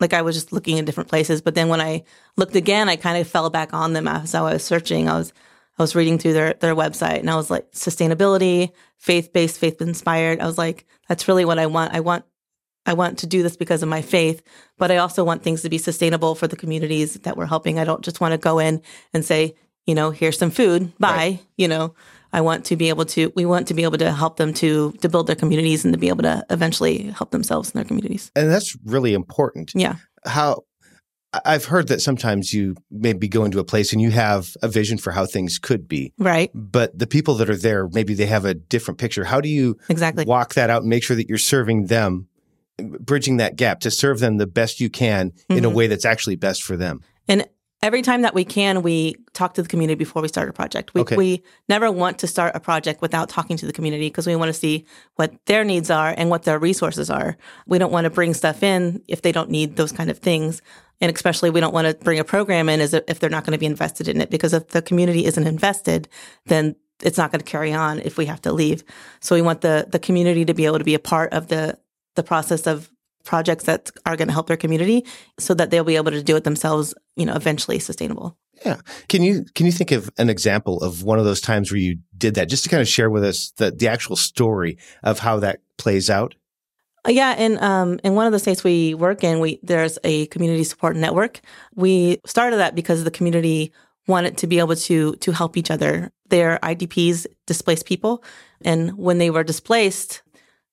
like 0.00 0.14
I 0.14 0.22
was 0.22 0.34
just 0.34 0.54
looking 0.54 0.78
in 0.78 0.86
different 0.86 1.10
places. 1.10 1.42
But 1.42 1.54
then 1.54 1.68
when 1.68 1.82
I 1.82 2.04
looked 2.38 2.56
again, 2.56 2.88
I 2.88 2.96
kind 2.96 3.18
of 3.20 3.28
fell 3.28 3.50
back 3.50 3.74
on 3.74 3.92
them 3.92 4.08
as 4.08 4.34
I 4.34 4.40
was 4.40 4.64
searching. 4.64 5.06
I 5.06 5.18
was 5.18 5.34
I 5.78 5.82
was 5.82 5.94
reading 5.94 6.18
through 6.18 6.32
their 6.32 6.54
their 6.54 6.74
website, 6.74 7.20
and 7.20 7.30
I 7.30 7.36
was 7.36 7.50
like 7.50 7.70
sustainability, 7.72 8.72
faith 8.96 9.34
based, 9.34 9.58
faith 9.58 9.82
inspired. 9.82 10.40
I 10.40 10.46
was 10.46 10.56
like, 10.56 10.86
that's 11.08 11.28
really 11.28 11.44
what 11.44 11.58
I 11.58 11.66
want. 11.66 11.92
I 11.92 12.00
want 12.00 12.24
I 12.86 12.94
want 12.94 13.18
to 13.18 13.26
do 13.26 13.42
this 13.42 13.58
because 13.58 13.82
of 13.82 13.90
my 13.90 14.00
faith, 14.00 14.42
but 14.78 14.90
I 14.90 14.96
also 14.96 15.24
want 15.24 15.42
things 15.42 15.60
to 15.60 15.68
be 15.68 15.76
sustainable 15.76 16.34
for 16.34 16.46
the 16.46 16.56
communities 16.56 17.14
that 17.14 17.36
we're 17.36 17.44
helping. 17.44 17.78
I 17.78 17.84
don't 17.84 18.02
just 18.02 18.20
want 18.20 18.32
to 18.32 18.38
go 18.38 18.58
in 18.58 18.80
and 19.12 19.24
say, 19.24 19.56
you 19.86 19.94
know, 19.94 20.10
here's 20.10 20.38
some 20.38 20.50
food, 20.50 20.92
bye. 20.98 21.10
Right. 21.16 21.38
You 21.56 21.68
know, 21.68 21.94
I 22.32 22.40
want 22.40 22.64
to 22.66 22.76
be 22.76 22.88
able 22.88 23.04
to, 23.06 23.32
we 23.36 23.44
want 23.46 23.68
to 23.68 23.74
be 23.74 23.84
able 23.84 23.98
to 23.98 24.12
help 24.12 24.36
them 24.36 24.52
to 24.54 24.92
to 25.00 25.08
build 25.08 25.26
their 25.26 25.36
communities 25.36 25.84
and 25.84 25.94
to 25.94 25.98
be 25.98 26.08
able 26.08 26.22
to 26.24 26.44
eventually 26.50 27.04
help 27.10 27.30
themselves 27.30 27.70
in 27.70 27.78
their 27.78 27.84
communities. 27.84 28.30
And 28.36 28.50
that's 28.50 28.76
really 28.84 29.14
important. 29.14 29.72
Yeah. 29.74 29.96
How 30.26 30.64
I've 31.44 31.66
heard 31.66 31.88
that 31.88 32.00
sometimes 32.00 32.54
you 32.54 32.76
maybe 32.90 33.28
go 33.28 33.44
into 33.44 33.58
a 33.58 33.64
place 33.64 33.92
and 33.92 34.00
you 34.00 34.10
have 34.10 34.56
a 34.62 34.68
vision 34.68 34.96
for 34.96 35.10
how 35.12 35.26
things 35.26 35.58
could 35.58 35.86
be, 35.86 36.12
Right. 36.18 36.50
but 36.54 36.98
the 36.98 37.06
people 37.06 37.34
that 37.36 37.50
are 37.50 37.56
there 37.56 37.88
maybe 37.88 38.14
they 38.14 38.26
have 38.26 38.44
a 38.46 38.54
different 38.54 38.98
picture. 38.98 39.24
How 39.24 39.40
do 39.40 39.48
you 39.48 39.76
Exactly. 39.90 40.24
walk 40.24 40.54
that 40.54 40.70
out 40.70 40.82
and 40.82 40.88
make 40.90 41.02
sure 41.04 41.16
that 41.16 41.28
you're 41.28 41.36
serving 41.38 41.86
them, 41.86 42.28
bridging 42.78 43.36
that 43.38 43.56
gap 43.56 43.80
to 43.80 43.90
serve 43.90 44.18
them 44.20 44.38
the 44.38 44.46
best 44.46 44.80
you 44.80 44.88
can 44.88 45.32
in 45.50 45.64
a 45.64 45.70
Mhm. 45.70 45.74
way 45.74 45.86
that's 45.88 46.04
actually 46.06 46.36
best 46.36 46.62
for 46.62 46.76
them? 46.76 47.00
And 47.28 47.46
every 47.86 48.02
time 48.02 48.22
that 48.22 48.34
we 48.34 48.44
can, 48.44 48.82
we 48.82 49.14
talk 49.32 49.54
to 49.54 49.62
the 49.62 49.68
community 49.68 49.94
before 49.96 50.20
we 50.20 50.26
start 50.28 50.48
a 50.48 50.52
project. 50.52 50.92
We, 50.92 51.02
Okay. 51.02 51.16
we 51.16 51.42
never 51.68 51.88
want 51.90 52.18
to 52.18 52.26
start 52.26 52.56
a 52.56 52.60
project 52.60 53.00
without 53.00 53.28
talking 53.28 53.56
to 53.58 53.66
the 53.66 53.72
community 53.72 54.08
because 54.08 54.26
we 54.26 54.34
want 54.34 54.48
to 54.48 54.58
see 54.64 54.84
what 55.14 55.30
their 55.46 55.62
needs 55.62 55.88
are 55.88 56.12
and 56.18 56.28
what 56.28 56.42
their 56.42 56.58
resources 56.58 57.08
are. 57.10 57.36
We 57.66 57.78
don't 57.78 57.92
want 57.92 58.04
to 58.06 58.10
bring 58.10 58.34
stuff 58.34 58.64
in 58.64 59.02
if 59.06 59.22
they 59.22 59.30
don't 59.30 59.50
need 59.50 59.76
those 59.76 59.92
kind 59.92 60.10
of 60.10 60.18
things. 60.18 60.62
And 61.00 61.14
especially, 61.14 61.50
we 61.50 61.60
don't 61.60 61.74
want 61.74 61.86
to 61.86 61.94
bring 62.04 62.18
a 62.18 62.24
program 62.24 62.68
in 62.68 62.80
as 62.80 62.92
if 62.92 63.04
if 63.06 63.20
they're 63.20 63.30
not 63.36 63.44
going 63.44 63.52
to 63.52 63.58
be 63.58 63.66
invested 63.66 64.08
in 64.08 64.20
it 64.20 64.30
because 64.30 64.52
if 64.52 64.68
the 64.68 64.82
community 64.82 65.26
isn't 65.26 65.46
invested, 65.46 66.08
then 66.46 66.74
it's 67.02 67.18
not 67.18 67.30
going 67.30 67.40
to 67.44 67.50
carry 67.50 67.72
on 67.72 68.00
if 68.00 68.16
we 68.18 68.26
have 68.26 68.40
to 68.42 68.52
leave. 68.52 68.82
So 69.20 69.36
we 69.36 69.42
want 69.42 69.60
the 69.60 69.86
the 69.88 69.98
community 69.98 70.44
to 70.46 70.54
be 70.54 70.64
able 70.66 70.78
to 70.78 70.84
be 70.84 70.94
a 70.94 70.98
part 71.14 71.32
of 71.34 71.48
the 71.48 71.78
the 72.14 72.22
process 72.22 72.66
of 72.66 72.90
projects 73.26 73.64
that 73.64 73.90
are 74.06 74.16
going 74.16 74.28
to 74.28 74.34
help 74.34 74.46
their 74.46 74.56
community 74.56 75.04
so 75.38 75.52
that 75.54 75.70
they'll 75.70 75.84
be 75.84 75.96
able 75.96 76.12
to 76.12 76.22
do 76.22 76.36
it 76.36 76.44
themselves, 76.44 76.94
you 77.16 77.26
know, 77.26 77.34
eventually 77.34 77.78
sustainable. 77.78 78.38
Yeah. 78.64 78.76
Can 79.08 79.22
you 79.22 79.44
can 79.54 79.66
you 79.66 79.72
think 79.72 79.92
of 79.92 80.10
an 80.16 80.30
example 80.30 80.78
of 80.82 81.02
one 81.02 81.18
of 81.18 81.26
those 81.26 81.42
times 81.42 81.70
where 81.70 81.80
you 81.80 81.98
did 82.16 82.34
that 82.36 82.48
just 82.48 82.64
to 82.64 82.70
kind 82.70 82.80
of 82.80 82.88
share 82.88 83.10
with 83.10 83.24
us 83.24 83.52
the 83.58 83.70
the 83.70 83.88
actual 83.88 84.16
story 84.16 84.78
of 85.02 85.18
how 85.18 85.40
that 85.40 85.60
plays 85.76 86.08
out? 86.08 86.34
Uh, 87.06 87.10
Yeah, 87.10 87.36
in 87.36 87.62
um 87.62 88.00
in 88.02 88.14
one 88.14 88.26
of 88.26 88.32
the 88.32 88.38
states 88.38 88.64
we 88.64 88.94
work 88.94 89.22
in, 89.22 89.40
we 89.40 89.60
there's 89.62 89.98
a 90.04 90.26
community 90.26 90.64
support 90.64 90.96
network. 90.96 91.40
We 91.74 92.18
started 92.24 92.56
that 92.56 92.74
because 92.74 93.04
the 93.04 93.10
community 93.10 93.72
wanted 94.06 94.38
to 94.38 94.46
be 94.46 94.58
able 94.58 94.76
to 94.76 95.16
to 95.16 95.32
help 95.32 95.56
each 95.56 95.70
other. 95.70 96.10
They're 96.28 96.58
IDPs, 96.62 97.26
displaced 97.46 97.86
people, 97.86 98.24
and 98.64 98.96
when 98.96 99.18
they 99.18 99.30
were 99.30 99.44
displaced, 99.44 100.22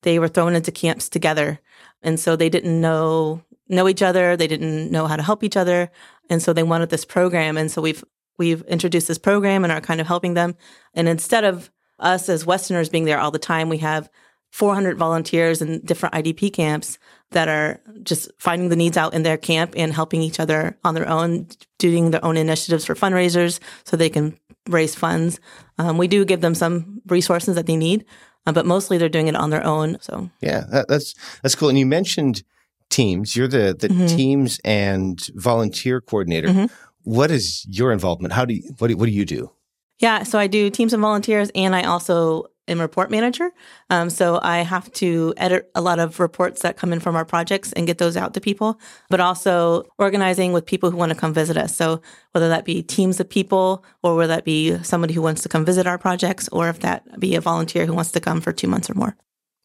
they 0.03 0.19
were 0.19 0.29
thrown 0.29 0.55
into 0.55 0.71
camps 0.71 1.09
together, 1.09 1.59
and 2.03 2.19
so 2.19 2.35
they 2.35 2.49
didn't 2.49 2.79
know 2.79 3.43
know 3.69 3.87
each 3.87 4.01
other. 4.01 4.35
They 4.35 4.47
didn't 4.47 4.91
know 4.91 5.07
how 5.07 5.15
to 5.15 5.23
help 5.23 5.43
each 5.43 5.57
other, 5.57 5.91
and 6.29 6.41
so 6.41 6.53
they 6.53 6.63
wanted 6.63 6.89
this 6.89 7.05
program. 7.05 7.57
And 7.57 7.71
so 7.71 7.81
we've 7.81 8.03
we've 8.37 8.61
introduced 8.63 9.07
this 9.07 9.17
program 9.17 9.63
and 9.63 9.71
are 9.71 9.81
kind 9.81 10.01
of 10.01 10.07
helping 10.07 10.33
them. 10.33 10.55
And 10.93 11.07
instead 11.07 11.43
of 11.43 11.71
us 11.99 12.29
as 12.29 12.45
Westerners 12.45 12.89
being 12.89 13.05
there 13.05 13.19
all 13.19 13.31
the 13.31 13.39
time, 13.39 13.69
we 13.69 13.77
have 13.79 14.09
400 14.51 14.97
volunteers 14.97 15.61
in 15.61 15.79
different 15.79 16.13
IDP 16.13 16.53
camps 16.53 16.99
that 17.31 17.47
are 17.47 17.81
just 18.03 18.29
finding 18.37 18.69
the 18.69 18.75
needs 18.75 18.97
out 18.97 19.13
in 19.13 19.23
their 19.23 19.37
camp 19.37 19.73
and 19.75 19.91
helping 19.91 20.21
each 20.21 20.39
other 20.39 20.77
on 20.83 20.93
their 20.93 21.09
own, 21.09 21.47
doing 21.79 22.11
their 22.11 22.23
own 22.23 22.37
initiatives 22.37 22.85
for 22.85 22.93
fundraisers 22.93 23.59
so 23.83 23.97
they 23.97 24.09
can 24.09 24.37
raise 24.69 24.93
funds. 24.93 25.39
Um, 25.79 25.97
we 25.97 26.07
do 26.07 26.23
give 26.23 26.41
them 26.41 26.55
some 26.55 27.01
resources 27.07 27.55
that 27.55 27.65
they 27.65 27.75
need, 27.75 28.05
uh, 28.45 28.51
but 28.51 28.65
mostly 28.65 28.97
they're 28.97 29.09
doing 29.09 29.27
it 29.27 29.35
on 29.35 29.49
their 29.49 29.65
own. 29.65 29.97
So 30.01 30.29
yeah, 30.41 30.65
that, 30.71 30.87
that's 30.87 31.13
that's 31.41 31.55
cool. 31.55 31.69
And 31.69 31.77
you 31.77 31.85
mentioned 31.85 32.43
teams. 32.89 33.35
You're 33.35 33.47
the 33.47 33.75
the 33.77 33.87
mm-hmm. 33.87 34.07
teams 34.07 34.59
and 34.63 35.19
volunteer 35.35 36.01
coordinator. 36.01 36.47
Mm-hmm. 36.47 36.65
What 37.03 37.31
is 37.31 37.65
your 37.67 37.91
involvement? 37.91 38.33
How 38.33 38.45
do 38.45 38.53
you 38.53 38.73
what 38.77 38.87
do, 38.87 38.97
what 38.97 39.05
do 39.05 39.11
you 39.11 39.25
do? 39.25 39.51
Yeah, 39.99 40.23
so 40.23 40.39
I 40.39 40.47
do 40.47 40.69
teams 40.69 40.93
and 40.93 41.01
volunteers, 41.01 41.49
and 41.55 41.75
I 41.75 41.83
also 41.83 42.45
am 42.67 42.79
report 42.79 43.11
manager. 43.11 43.51
Um, 43.89 44.09
so 44.09 44.39
I 44.41 44.59
have 44.59 44.91
to 44.93 45.33
edit 45.37 45.69
a 45.75 45.81
lot 45.81 45.99
of 45.99 46.19
reports 46.19 46.61
that 46.61 46.77
come 46.77 46.93
in 46.93 46.99
from 46.99 47.15
our 47.15 47.25
projects 47.25 47.73
and 47.73 47.85
get 47.85 47.97
those 47.97 48.15
out 48.15 48.33
to 48.33 48.41
people, 48.41 48.79
but 49.09 49.19
also 49.19 49.83
organizing 49.97 50.53
with 50.53 50.65
people 50.65 50.89
who 50.89 50.97
want 50.97 51.11
to 51.11 51.17
come 51.17 51.33
visit 51.33 51.57
us. 51.57 51.75
So 51.75 52.01
whether 52.31 52.49
that 52.49 52.65
be 52.65 52.81
teams 52.81 53.19
of 53.19 53.29
people 53.29 53.83
or 54.01 54.15
whether 54.15 54.33
that 54.33 54.45
be 54.45 54.81
somebody 54.83 55.13
who 55.13 55.21
wants 55.21 55.41
to 55.43 55.49
come 55.49 55.65
visit 55.65 55.87
our 55.87 55.97
projects 55.97 56.47
or 56.49 56.69
if 56.69 56.79
that 56.79 57.19
be 57.19 57.35
a 57.35 57.41
volunteer 57.41 57.85
who 57.85 57.93
wants 57.93 58.11
to 58.11 58.19
come 58.19 58.41
for 58.41 58.53
two 58.53 58.67
months 58.67 58.89
or 58.89 58.93
more. 58.93 59.15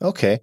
Okay. 0.03 0.41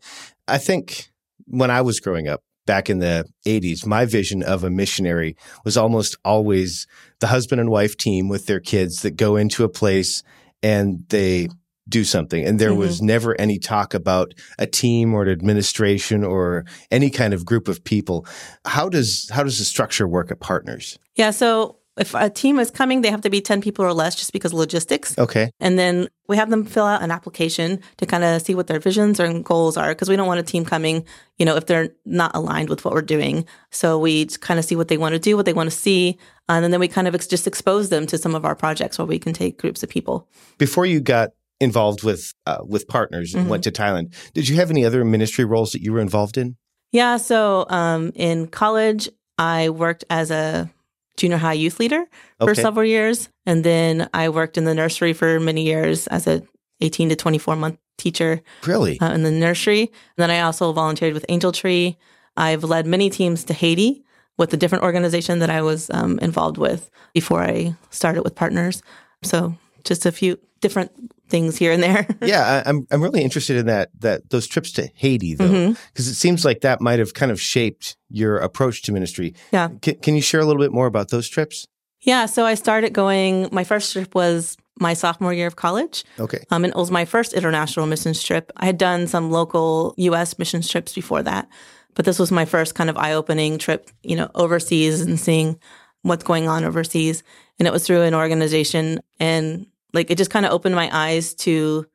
I 0.47 0.57
think 0.57 1.09
when 1.45 1.71
I 1.71 1.81
was 1.81 1.99
growing 1.99 2.27
up, 2.27 2.41
back 2.65 2.89
in 2.89 2.97
the 2.97 3.25
80s, 3.45 3.85
my 3.85 4.05
vision 4.05 4.41
of 4.41 4.63
a 4.63 4.69
missionary 4.69 5.35
was 5.63 5.77
almost 5.77 6.17
always 6.25 6.87
the 7.19 7.27
husband 7.27 7.61
and 7.61 7.69
wife 7.69 7.95
team 7.95 8.27
with 8.27 8.47
their 8.47 8.59
kids 8.59 9.03
that 9.03 9.11
go 9.11 9.35
into 9.35 9.63
a 9.63 9.69
place 9.69 10.23
and 10.63 11.05
they 11.09 11.47
do 11.87 12.03
something. 12.03 12.43
And 12.43 12.59
there 12.59 12.71
mm-hmm. 12.71 12.79
was 12.79 13.01
never 13.01 13.39
any 13.39 13.59
talk 13.59 13.93
about 13.93 14.33
a 14.57 14.65
team 14.65 15.13
or 15.13 15.23
an 15.23 15.29
administration 15.29 16.23
or 16.23 16.65
any 16.91 17.09
kind 17.09 17.33
of 17.33 17.45
group 17.45 17.67
of 17.67 17.83
people. 17.83 18.25
How 18.65 18.89
does 18.89 19.29
how 19.31 19.43
does 19.43 19.59
the 19.59 19.65
structure 19.65 20.07
work 20.07 20.31
at 20.31 20.39
partners? 20.39 20.97
Yeah, 21.15 21.31
so 21.31 21.77
if 21.97 22.13
a 22.13 22.29
team 22.29 22.59
is 22.59 22.69
coming, 22.71 23.01
they 23.01 23.09
have 23.09 23.21
to 23.21 23.29
be 23.29 23.39
10 23.39 23.61
people 23.61 23.85
or 23.85 23.93
less 23.93 24.15
just 24.15 24.33
because 24.33 24.51
of 24.51 24.59
logistics. 24.59 25.17
Okay. 25.17 25.51
And 25.61 25.79
then 25.79 26.09
we 26.27 26.35
have 26.35 26.49
them 26.49 26.65
fill 26.65 26.83
out 26.83 27.01
an 27.01 27.09
application 27.09 27.79
to 27.97 28.05
kind 28.05 28.23
of 28.23 28.41
see 28.41 28.53
what 28.53 28.67
their 28.67 28.79
visions 28.79 29.19
and 29.19 29.45
goals 29.45 29.77
are 29.77 29.89
because 29.89 30.09
we 30.09 30.17
don't 30.17 30.27
want 30.27 30.39
a 30.39 30.43
team 30.43 30.65
coming, 30.65 31.05
you 31.37 31.45
know, 31.45 31.55
if 31.55 31.67
they're 31.67 31.89
not 32.05 32.35
aligned 32.35 32.69
with 32.69 32.83
what 32.83 32.93
we're 32.93 33.01
doing. 33.01 33.45
So 33.71 33.97
we 33.97 34.25
kind 34.25 34.59
of 34.59 34.65
see 34.65 34.75
what 34.75 34.89
they 34.89 34.97
want 34.97 35.13
to 35.13 35.19
do, 35.19 35.37
what 35.37 35.45
they 35.45 35.53
want 35.53 35.69
to 35.71 35.75
see. 35.75 36.17
and 36.49 36.73
then 36.73 36.79
we 36.79 36.89
kind 36.89 37.07
of 37.07 37.15
ex- 37.15 37.27
just 37.27 37.47
expose 37.47 37.89
them 37.89 38.05
to 38.07 38.17
some 38.17 38.35
of 38.35 38.43
our 38.43 38.55
projects 38.55 38.97
where 38.97 39.05
we 39.05 39.19
can 39.19 39.31
take 39.31 39.57
groups 39.57 39.81
of 39.81 39.89
people. 39.89 40.27
Before 40.57 40.85
you 40.85 40.99
got 40.99 41.31
involved 41.59 42.03
with 42.03 42.33
uh, 42.45 42.59
with 42.65 42.87
partners 42.87 43.33
and 43.33 43.43
mm-hmm. 43.43 43.51
went 43.51 43.63
to 43.63 43.71
Thailand, 43.71 44.13
did 44.33 44.47
you 44.47 44.55
have 44.55 44.69
any 44.69 44.85
other 44.85 45.03
ministry 45.05 45.45
roles 45.45 45.71
that 45.71 45.81
you 45.81 45.93
were 45.93 46.01
involved 46.01 46.37
in? 46.37 46.57
Yeah. 46.91 47.17
So 47.17 47.65
um, 47.69 48.11
in 48.15 48.47
college, 48.47 49.09
I 49.37 49.69
worked 49.69 50.05
as 50.09 50.31
a 50.31 50.69
junior 51.17 51.37
high 51.37 51.53
youth 51.53 51.79
leader 51.79 52.05
for 52.39 52.51
okay. 52.51 52.61
several 52.61 52.85
years. 52.85 53.29
And 53.45 53.63
then 53.63 54.09
I 54.13 54.29
worked 54.29 54.57
in 54.57 54.65
the 54.65 54.75
nursery 54.75 55.13
for 55.13 55.39
many 55.39 55.63
years 55.63 56.07
as 56.07 56.27
a 56.27 56.43
18 56.81 57.09
to 57.09 57.15
24 57.15 57.55
month 57.55 57.77
teacher. 57.97 58.41
Really? 58.65 58.99
Uh, 58.99 59.13
in 59.13 59.23
the 59.23 59.31
nursery. 59.31 59.81
And 59.81 59.89
then 60.17 60.31
I 60.31 60.41
also 60.41 60.71
volunteered 60.73 61.13
with 61.13 61.25
Angel 61.29 61.51
Tree. 61.51 61.97
I've 62.37 62.63
led 62.63 62.85
many 62.85 63.09
teams 63.09 63.43
to 63.45 63.53
Haiti 63.53 64.03
with 64.37 64.53
a 64.53 64.57
different 64.57 64.83
organization 64.83 65.39
that 65.39 65.49
I 65.49 65.61
was 65.61 65.89
um, 65.91 66.19
involved 66.19 66.57
with 66.57 66.89
before 67.13 67.41
I 67.41 67.75
started 67.89 68.23
with 68.23 68.35
partners. 68.35 68.83
So 69.23 69.55
just 69.85 70.05
a 70.05 70.11
few 70.11 70.37
different 70.61 70.91
things 71.29 71.57
here 71.57 71.71
and 71.71 71.81
there. 71.81 72.07
yeah, 72.21 72.63
I, 72.65 72.69
am 72.69 72.87
I'm 72.91 73.01
really 73.01 73.21
interested 73.21 73.57
in 73.57 73.67
that 73.67 73.89
that 73.99 74.29
those 74.29 74.47
trips 74.47 74.71
to 74.73 74.89
Haiti 74.95 75.35
though, 75.35 75.47
because 75.47 76.05
mm-hmm. 76.05 76.11
it 76.11 76.15
seems 76.15 76.45
like 76.45 76.61
that 76.61 76.81
might 76.81 76.99
have 76.99 77.13
kind 77.13 77.31
of 77.31 77.39
shaped 77.39 77.97
your 78.09 78.37
approach 78.37 78.81
to 78.83 78.91
ministry. 78.91 79.33
Yeah, 79.51 79.69
C- 79.83 79.93
can 79.93 80.15
you 80.15 80.21
share 80.21 80.41
a 80.41 80.45
little 80.45 80.61
bit 80.61 80.71
more 80.71 80.87
about 80.87 81.09
those 81.09 81.29
trips? 81.29 81.67
Yeah, 82.01 82.25
so 82.25 82.45
I 82.45 82.55
started 82.55 82.93
going. 82.93 83.49
My 83.51 83.63
first 83.63 83.93
trip 83.93 84.13
was 84.13 84.57
my 84.79 84.93
sophomore 84.93 85.33
year 85.33 85.47
of 85.47 85.55
college. 85.55 86.03
Okay, 86.19 86.43
um, 86.49 86.63
and 86.63 86.73
it 86.73 86.77
was 86.77 86.91
my 86.91 87.05
first 87.05 87.33
international 87.33 87.85
missions 87.87 88.21
trip. 88.21 88.51
I 88.57 88.65
had 88.65 88.77
done 88.77 89.07
some 89.07 89.31
local 89.31 89.93
U.S. 89.97 90.37
missions 90.37 90.69
trips 90.69 90.93
before 90.93 91.23
that, 91.23 91.47
but 91.95 92.05
this 92.05 92.19
was 92.19 92.31
my 92.31 92.45
first 92.45 92.75
kind 92.75 92.89
of 92.89 92.97
eye-opening 92.97 93.57
trip. 93.57 93.89
You 94.03 94.15
know, 94.15 94.29
overseas 94.35 95.01
and 95.01 95.19
seeing 95.19 95.59
what's 96.03 96.23
going 96.23 96.47
on 96.47 96.63
overseas, 96.63 97.23
and 97.57 97.67
it 97.67 97.71
was 97.71 97.85
through 97.85 98.03
an 98.03 98.13
organization 98.13 98.99
and 99.19 99.65
like 99.95 100.11
it 100.11 100.17
just 100.17 100.31
kind 100.31 100.45
of 100.45 100.51
opened 100.51 100.75
my 100.75 100.89
eyes 100.91 101.33
to 101.35 101.85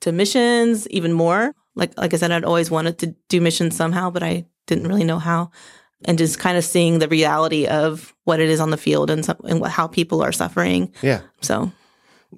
to 0.00 0.12
missions 0.12 0.88
even 0.88 1.12
more. 1.12 1.54
Like 1.74 1.96
like 1.96 2.14
I 2.14 2.16
said, 2.16 2.32
I'd 2.32 2.44
always 2.44 2.70
wanted 2.70 2.98
to 2.98 3.14
do 3.28 3.40
missions 3.40 3.76
somehow, 3.76 4.10
but 4.10 4.22
I 4.22 4.46
didn't 4.66 4.88
really 4.88 5.04
know 5.04 5.18
how. 5.18 5.50
And 6.06 6.16
just 6.16 6.38
kind 6.38 6.56
of 6.56 6.64
seeing 6.64 6.98
the 6.98 7.08
reality 7.08 7.66
of 7.66 8.14
what 8.24 8.40
it 8.40 8.48
is 8.48 8.58
on 8.58 8.70
the 8.70 8.78
field 8.78 9.10
and, 9.10 9.28
and 9.44 9.60
what, 9.60 9.70
how 9.70 9.86
people 9.86 10.22
are 10.22 10.32
suffering. 10.32 10.94
Yeah. 11.02 11.20
So 11.42 11.70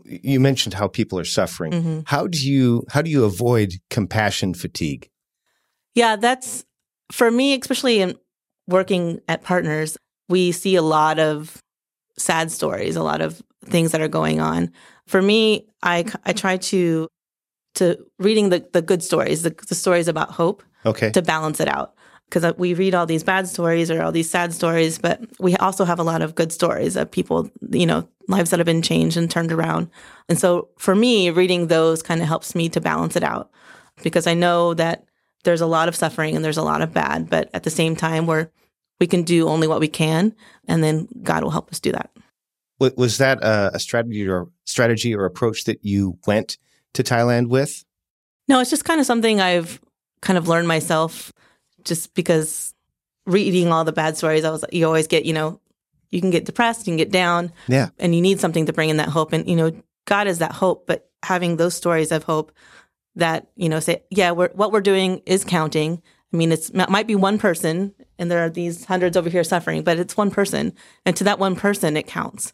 you 0.04 0.40
mentioned 0.40 0.74
how 0.74 0.88
people 0.88 1.18
are 1.18 1.24
suffering. 1.24 1.72
Mm-hmm. 1.72 2.00
How 2.06 2.26
do 2.26 2.38
you 2.38 2.84
how 2.90 3.02
do 3.02 3.10
you 3.10 3.24
avoid 3.24 3.74
compassion 3.88 4.54
fatigue? 4.54 5.08
Yeah, 5.94 6.16
that's 6.16 6.64
for 7.12 7.30
me, 7.30 7.58
especially 7.58 8.00
in 8.00 8.16
working 8.66 9.20
at 9.28 9.42
partners. 9.42 9.96
We 10.28 10.52
see 10.52 10.76
a 10.76 10.82
lot 10.82 11.18
of 11.18 11.62
sad 12.18 12.50
stories, 12.50 12.96
a 12.96 13.02
lot 13.02 13.20
of 13.20 13.42
things 13.64 13.92
that 13.92 14.00
are 14.00 14.08
going 14.08 14.40
on 14.40 14.72
for 15.06 15.22
me, 15.22 15.66
I 15.82 16.04
I 16.24 16.32
try 16.32 16.56
to 16.56 17.08
to 17.74 17.96
reading 18.18 18.50
the 18.50 18.66
the 18.72 18.82
good 18.82 19.02
stories, 19.02 19.42
the, 19.42 19.54
the 19.68 19.74
stories 19.74 20.08
about 20.08 20.30
hope, 20.30 20.62
okay, 20.86 21.10
to 21.10 21.22
balance 21.22 21.60
it 21.60 21.68
out. 21.68 21.94
Because 22.28 22.44
uh, 22.44 22.54
we 22.56 22.72
read 22.72 22.94
all 22.94 23.04
these 23.04 23.22
bad 23.22 23.46
stories 23.46 23.90
or 23.90 24.02
all 24.02 24.10
these 24.10 24.30
sad 24.30 24.54
stories, 24.54 24.98
but 24.98 25.20
we 25.38 25.54
also 25.56 25.84
have 25.84 25.98
a 25.98 26.02
lot 26.02 26.22
of 26.22 26.34
good 26.34 26.50
stories 26.50 26.96
of 26.96 27.10
people, 27.10 27.50
you 27.70 27.84
know, 27.84 28.08
lives 28.26 28.48
that 28.50 28.58
have 28.58 28.64
been 28.64 28.80
changed 28.80 29.18
and 29.18 29.30
turned 29.30 29.52
around. 29.52 29.90
And 30.30 30.38
so 30.38 30.68
for 30.78 30.94
me, 30.94 31.28
reading 31.28 31.66
those 31.66 32.02
kind 32.02 32.22
of 32.22 32.28
helps 32.28 32.54
me 32.54 32.70
to 32.70 32.80
balance 32.80 33.16
it 33.16 33.22
out 33.22 33.50
because 34.02 34.26
I 34.26 34.32
know 34.32 34.72
that 34.74 35.04
there's 35.44 35.60
a 35.60 35.66
lot 35.66 35.88
of 35.88 35.96
suffering 35.96 36.34
and 36.34 36.44
there's 36.44 36.56
a 36.56 36.62
lot 36.62 36.82
of 36.82 36.94
bad, 36.94 37.28
but 37.28 37.50
at 37.52 37.64
the 37.64 37.70
same 37.70 37.96
time, 37.96 38.26
we're 38.26 38.48
we 39.00 39.06
can 39.06 39.24
do 39.24 39.48
only 39.48 39.66
what 39.66 39.80
we 39.80 39.88
can, 39.88 40.32
and 40.68 40.82
then 40.82 41.08
God 41.24 41.42
will 41.42 41.50
help 41.50 41.70
us 41.72 41.80
do 41.80 41.90
that. 41.90 42.10
Was 42.96 43.18
that 43.18 43.38
a, 43.42 43.78
strategy 43.78 44.28
or 44.28 44.48
strategy 44.64 45.14
or 45.14 45.24
approach 45.24 45.64
that 45.64 45.84
you 45.84 46.18
went 46.26 46.58
to 46.94 47.02
Thailand 47.02 47.48
with? 47.48 47.84
No, 48.48 48.60
it's 48.60 48.70
just 48.70 48.84
kind 48.84 49.00
of 49.00 49.06
something 49.06 49.40
I've 49.40 49.80
kind 50.20 50.38
of 50.38 50.48
learned 50.48 50.68
myself. 50.68 51.32
Just 51.84 52.14
because 52.14 52.74
reading 53.26 53.72
all 53.72 53.84
the 53.84 53.92
bad 53.92 54.16
stories, 54.16 54.44
I 54.44 54.50
was 54.50 54.64
you 54.72 54.86
always 54.86 55.06
get 55.06 55.24
you 55.24 55.32
know 55.32 55.60
you 56.10 56.20
can 56.20 56.30
get 56.30 56.44
depressed, 56.44 56.86
you 56.86 56.92
can 56.92 56.96
get 56.96 57.10
down, 57.10 57.52
yeah, 57.68 57.88
and 57.98 58.14
you 58.14 58.20
need 58.20 58.40
something 58.40 58.66
to 58.66 58.72
bring 58.72 58.90
in 58.90 58.98
that 58.98 59.08
hope. 59.08 59.32
And 59.32 59.48
you 59.48 59.56
know, 59.56 59.72
God 60.04 60.26
is 60.26 60.38
that 60.38 60.52
hope, 60.52 60.86
but 60.86 61.10
having 61.22 61.56
those 61.56 61.74
stories 61.74 62.12
of 62.12 62.24
hope 62.24 62.52
that 63.16 63.48
you 63.56 63.68
know 63.68 63.80
say, 63.80 64.02
yeah, 64.10 64.30
we're, 64.32 64.50
what 64.50 64.72
we're 64.72 64.80
doing 64.80 65.22
is 65.26 65.44
counting. 65.44 66.02
I 66.32 66.36
mean, 66.36 66.52
it's 66.52 66.70
it 66.70 66.90
might 66.90 67.06
be 67.06 67.14
one 67.14 67.38
person, 67.38 67.94
and 68.18 68.30
there 68.30 68.44
are 68.44 68.50
these 68.50 68.84
hundreds 68.84 69.16
over 69.16 69.28
here 69.28 69.44
suffering, 69.44 69.82
but 69.82 69.98
it's 69.98 70.16
one 70.16 70.30
person, 70.30 70.72
and 71.04 71.16
to 71.16 71.24
that 71.24 71.38
one 71.38 71.56
person, 71.56 71.96
it 71.96 72.06
counts 72.06 72.52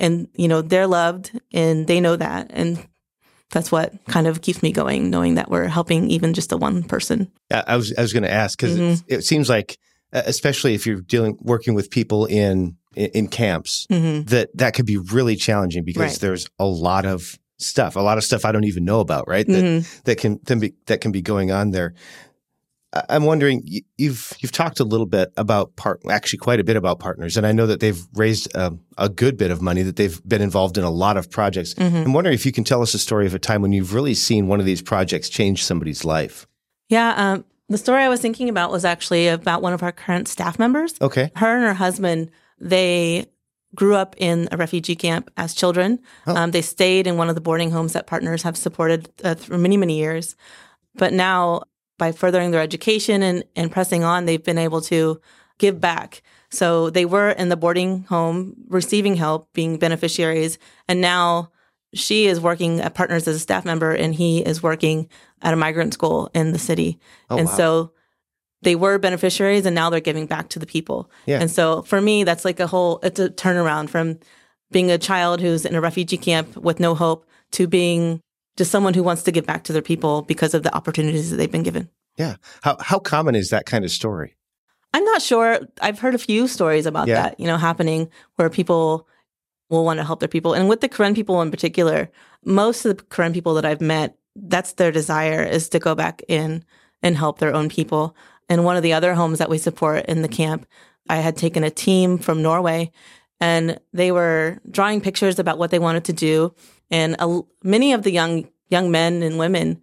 and 0.00 0.28
you 0.34 0.48
know 0.48 0.62
they're 0.62 0.86
loved 0.86 1.38
and 1.52 1.86
they 1.86 2.00
know 2.00 2.16
that 2.16 2.50
and 2.50 2.86
that's 3.50 3.72
what 3.72 3.92
kind 4.06 4.26
of 4.26 4.42
keeps 4.42 4.62
me 4.62 4.72
going 4.72 5.10
knowing 5.10 5.34
that 5.34 5.50
we're 5.50 5.66
helping 5.66 6.10
even 6.10 6.34
just 6.34 6.52
a 6.52 6.56
one 6.56 6.82
person 6.82 7.30
i 7.50 7.76
was 7.76 7.92
i 7.96 8.00
was 8.00 8.12
going 8.12 8.22
to 8.22 8.32
ask 8.32 8.58
because 8.58 8.76
mm-hmm. 8.76 9.04
it, 9.12 9.18
it, 9.18 9.22
seems 9.22 9.48
like 9.48 9.78
especially 10.12 10.74
if 10.74 10.86
you're 10.86 11.00
dealing 11.00 11.36
working 11.40 11.74
with 11.74 11.90
people 11.90 12.26
in 12.26 12.76
in, 12.94 13.10
in 13.10 13.28
camps 13.28 13.86
mm-hmm. 13.90 14.22
that 14.24 14.50
that 14.56 14.74
could 14.74 14.86
be 14.86 14.96
really 14.96 15.36
challenging 15.36 15.84
because 15.84 16.12
right. 16.12 16.20
there's 16.20 16.48
a 16.58 16.66
lot 16.66 17.06
of 17.06 17.38
stuff 17.58 17.96
a 17.96 18.00
lot 18.00 18.18
of 18.18 18.24
stuff 18.24 18.44
i 18.44 18.52
don't 18.52 18.64
even 18.64 18.84
know 18.84 19.00
about 19.00 19.26
right 19.28 19.46
that 19.46 19.64
mm-hmm. 19.64 20.00
that 20.04 20.16
can, 20.18 20.38
can 20.38 20.60
be 20.60 20.74
that 20.86 21.00
can 21.00 21.10
be 21.10 21.22
going 21.22 21.50
on 21.50 21.70
there 21.70 21.94
I'm 22.92 23.24
wondering 23.24 23.62
you've 23.98 24.32
you've 24.38 24.52
talked 24.52 24.80
a 24.80 24.84
little 24.84 25.06
bit 25.06 25.30
about 25.36 25.76
part 25.76 26.00
actually 26.08 26.38
quite 26.38 26.58
a 26.58 26.64
bit 26.64 26.76
about 26.76 26.98
partners, 26.98 27.36
and 27.36 27.46
I 27.46 27.52
know 27.52 27.66
that 27.66 27.80
they've 27.80 28.00
raised 28.14 28.54
a, 28.54 28.72
a 28.96 29.10
good 29.10 29.36
bit 29.36 29.50
of 29.50 29.60
money 29.60 29.82
that 29.82 29.96
they've 29.96 30.20
been 30.26 30.40
involved 30.40 30.78
in 30.78 30.84
a 30.84 30.90
lot 30.90 31.18
of 31.18 31.30
projects. 31.30 31.74
Mm-hmm. 31.74 31.96
I'm 31.96 32.12
wondering 32.14 32.34
if 32.34 32.46
you 32.46 32.52
can 32.52 32.64
tell 32.64 32.80
us 32.80 32.94
a 32.94 32.98
story 32.98 33.26
of 33.26 33.34
a 33.34 33.38
time 33.38 33.60
when 33.60 33.72
you've 33.72 33.92
really 33.92 34.14
seen 34.14 34.46
one 34.48 34.58
of 34.58 34.64
these 34.64 34.80
projects 34.80 35.28
change 35.28 35.64
somebody's 35.64 36.04
life. 36.04 36.46
Yeah, 36.88 37.12
um, 37.16 37.44
the 37.68 37.76
story 37.76 38.02
I 38.02 38.08
was 38.08 38.22
thinking 38.22 38.48
about 38.48 38.70
was 38.70 38.86
actually 38.86 39.28
about 39.28 39.60
one 39.60 39.74
of 39.74 39.82
our 39.82 39.92
current 39.92 40.26
staff 40.26 40.58
members. 40.58 40.94
Okay, 41.02 41.30
her 41.36 41.56
and 41.56 41.64
her 41.64 41.74
husband 41.74 42.30
they 42.58 43.26
grew 43.74 43.94
up 43.94 44.16
in 44.16 44.48
a 44.50 44.56
refugee 44.56 44.96
camp 44.96 45.30
as 45.36 45.52
children. 45.52 46.00
Oh. 46.26 46.34
Um, 46.34 46.52
they 46.52 46.62
stayed 46.62 47.06
in 47.06 47.18
one 47.18 47.28
of 47.28 47.34
the 47.34 47.42
boarding 47.42 47.70
homes 47.70 47.92
that 47.92 48.06
partners 48.06 48.42
have 48.42 48.56
supported 48.56 49.10
uh, 49.22 49.34
for 49.34 49.58
many 49.58 49.76
many 49.76 49.98
years, 49.98 50.36
but 50.94 51.12
now 51.12 51.64
by 51.98 52.12
furthering 52.12 52.52
their 52.52 52.62
education 52.62 53.22
and, 53.22 53.44
and 53.56 53.70
pressing 53.70 54.04
on, 54.04 54.24
they've 54.24 54.42
been 54.42 54.58
able 54.58 54.80
to 54.82 55.20
give 55.58 55.80
back. 55.80 56.22
So 56.50 56.88
they 56.88 57.04
were 57.04 57.30
in 57.30 57.48
the 57.48 57.56
boarding 57.56 58.04
home 58.04 58.54
receiving 58.68 59.16
help, 59.16 59.52
being 59.52 59.76
beneficiaries, 59.76 60.58
and 60.86 61.00
now 61.00 61.50
she 61.94 62.26
is 62.26 62.40
working 62.40 62.80
at 62.80 62.94
Partners 62.94 63.26
as 63.28 63.36
a 63.36 63.40
staff 63.40 63.64
member, 63.64 63.92
and 63.92 64.14
he 64.14 64.40
is 64.40 64.62
working 64.62 65.08
at 65.42 65.52
a 65.52 65.56
migrant 65.56 65.94
school 65.94 66.30
in 66.34 66.52
the 66.52 66.58
city. 66.58 66.98
Oh, 67.28 67.38
and 67.38 67.48
wow. 67.48 67.54
so 67.54 67.92
they 68.62 68.76
were 68.76 68.98
beneficiaries, 68.98 69.66
and 69.66 69.74
now 69.74 69.90
they're 69.90 70.00
giving 70.00 70.26
back 70.26 70.48
to 70.50 70.58
the 70.58 70.66
people. 70.66 71.10
Yeah. 71.26 71.40
And 71.40 71.50
so 71.50 71.82
for 71.82 72.00
me, 72.00 72.24
that's 72.24 72.44
like 72.44 72.60
a 72.60 72.66
whole 72.66 73.00
it's 73.02 73.20
a 73.20 73.28
turnaround 73.28 73.90
from 73.90 74.18
being 74.70 74.90
a 74.90 74.98
child 74.98 75.40
who's 75.40 75.64
in 75.64 75.74
a 75.74 75.80
refugee 75.80 76.18
camp 76.18 76.56
with 76.56 76.80
no 76.80 76.94
hope 76.94 77.26
to 77.52 77.66
being 77.66 78.20
just 78.58 78.70
someone 78.70 78.92
who 78.92 79.02
wants 79.02 79.22
to 79.22 79.32
give 79.32 79.46
back 79.46 79.64
to 79.64 79.72
their 79.72 79.80
people 79.80 80.22
because 80.22 80.52
of 80.52 80.62
the 80.64 80.74
opportunities 80.76 81.30
that 81.30 81.36
they've 81.36 81.50
been 81.50 81.62
given. 81.62 81.88
Yeah. 82.18 82.36
How 82.62 82.76
how 82.80 82.98
common 82.98 83.34
is 83.34 83.48
that 83.50 83.64
kind 83.64 83.84
of 83.84 83.90
story? 83.90 84.36
I'm 84.92 85.04
not 85.04 85.22
sure. 85.22 85.60
I've 85.80 85.98
heard 86.00 86.14
a 86.14 86.18
few 86.18 86.48
stories 86.48 86.84
about 86.84 87.08
Yeah. 87.08 87.22
that, 87.22 87.40
you 87.40 87.46
know, 87.46 87.56
happening 87.56 88.10
where 88.36 88.50
people 88.50 89.06
will 89.70 89.84
want 89.84 89.98
to 89.98 90.04
help 90.04 90.20
their 90.20 90.28
people. 90.28 90.54
And 90.54 90.68
with 90.68 90.80
the 90.80 90.88
Karen 90.88 91.14
people 91.14 91.40
in 91.40 91.50
particular, 91.50 92.10
most 92.44 92.84
of 92.84 92.96
the 92.96 93.02
Karen 93.04 93.32
people 93.32 93.54
that 93.54 93.64
I've 93.64 93.80
met, 93.80 94.16
that's 94.34 94.72
their 94.72 94.90
desire 94.92 95.42
is 95.42 95.68
to 95.70 95.78
go 95.78 95.94
back 95.94 96.22
in 96.28 96.64
and 97.02 97.16
help 97.16 97.38
their 97.38 97.54
own 97.54 97.68
people. 97.68 98.16
And 98.48 98.64
one 98.64 98.76
of 98.76 98.82
the 98.82 98.94
other 98.94 99.14
homes 99.14 99.38
that 99.38 99.50
we 99.50 99.58
support 99.58 100.06
in 100.06 100.22
the 100.22 100.28
camp, 100.28 100.66
I 101.08 101.16
had 101.16 101.36
taken 101.36 101.62
a 101.64 101.70
team 101.70 102.18
from 102.18 102.42
Norway 102.42 102.90
and 103.40 103.78
they 103.92 104.10
were 104.10 104.58
drawing 104.70 105.00
pictures 105.00 105.38
about 105.38 105.58
what 105.58 105.70
they 105.70 105.78
wanted 105.78 106.04
to 106.06 106.12
do. 106.12 106.54
And 106.90 107.16
a, 107.18 107.40
many 107.62 107.92
of 107.92 108.02
the 108.02 108.10
young 108.12 108.48
young 108.68 108.90
men 108.90 109.22
and 109.22 109.38
women, 109.38 109.80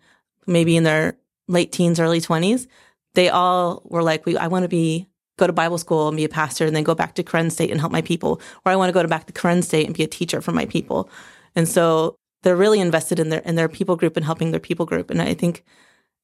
maybe 0.47 0.75
in 0.75 0.83
their 0.83 1.17
late 1.47 1.71
teens, 1.71 1.99
early 1.99 2.21
20s, 2.21 2.67
they 3.15 3.29
all 3.29 3.81
were 3.85 4.03
like, 4.03 4.25
we, 4.25 4.37
I 4.37 4.47
want 4.47 4.63
to 4.63 4.69
be 4.69 5.07
go 5.37 5.47
to 5.47 5.53
Bible 5.53 5.77
school 5.77 6.07
and 6.07 6.15
be 6.17 6.23
a 6.23 6.29
pastor 6.29 6.65
and 6.65 6.75
then 6.75 6.83
go 6.83 6.95
back 6.95 7.15
to 7.15 7.23
Karen 7.23 7.49
State 7.49 7.69
and 7.71 7.79
help 7.79 7.91
my 7.91 8.01
people. 8.01 8.39
Or 8.65 8.71
I 8.71 8.75
want 8.75 8.89
to 8.89 8.93
go 8.93 9.01
to 9.01 9.07
back 9.07 9.25
to 9.27 9.33
Karen 9.33 9.61
State 9.61 9.85
and 9.85 9.95
be 9.95 10.03
a 10.03 10.07
teacher 10.07 10.41
for 10.41 10.51
my 10.51 10.65
people. 10.65 11.09
And 11.55 11.67
so 11.67 12.15
they're 12.43 12.55
really 12.55 12.79
invested 12.79 13.19
in 13.19 13.29
their 13.29 13.39
in 13.41 13.55
their 13.55 13.67
people 13.69 13.95
group 13.95 14.15
and 14.15 14.25
helping 14.25 14.51
their 14.51 14.59
people 14.59 14.85
group. 14.85 15.09
And 15.09 15.21
I 15.21 15.33
think 15.33 15.63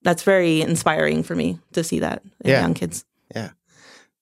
that's 0.04 0.24
very 0.24 0.62
inspiring 0.62 1.24
for 1.24 1.36
me 1.36 1.60
to 1.74 1.84
see 1.84 2.00
that 2.00 2.24
in 2.44 2.52
Yeah. 2.52 2.62
young 2.62 2.74
kids. 2.74 3.06
Yeah. 3.36 3.50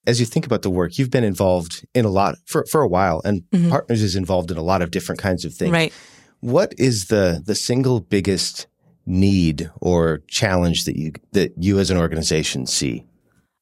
As 0.07 0.19
you 0.19 0.25
think 0.25 0.45
about 0.45 0.61
the 0.61 0.69
work, 0.69 0.97
you've 0.97 1.11
been 1.11 1.23
involved 1.23 1.85
in 1.93 2.05
a 2.05 2.09
lot 2.09 2.35
for 2.45 2.65
for 2.71 2.81
a 2.81 2.87
while, 2.87 3.21
and 3.25 3.43
Mhm. 3.51 3.69
Partners 3.69 4.01
is 4.01 4.15
involved 4.15 4.49
in 4.49 4.57
a 4.57 4.63
lot 4.63 4.81
of 4.81 4.91
different 4.91 5.19
kinds 5.21 5.45
of 5.45 5.53
things. 5.53 5.71
Right. 5.71 5.93
What 6.41 6.73
is 6.77 7.07
the 7.07 7.41
the 7.45 7.55
single 7.55 7.99
biggest 7.99 8.67
need 9.05 9.69
or 9.81 10.21
challenge 10.27 10.85
that 10.85 10.95
you 10.95 11.13
that 11.33 11.53
you 11.57 11.79
as 11.79 11.91
an 11.91 11.97
organization 11.97 12.65
see? 12.65 13.05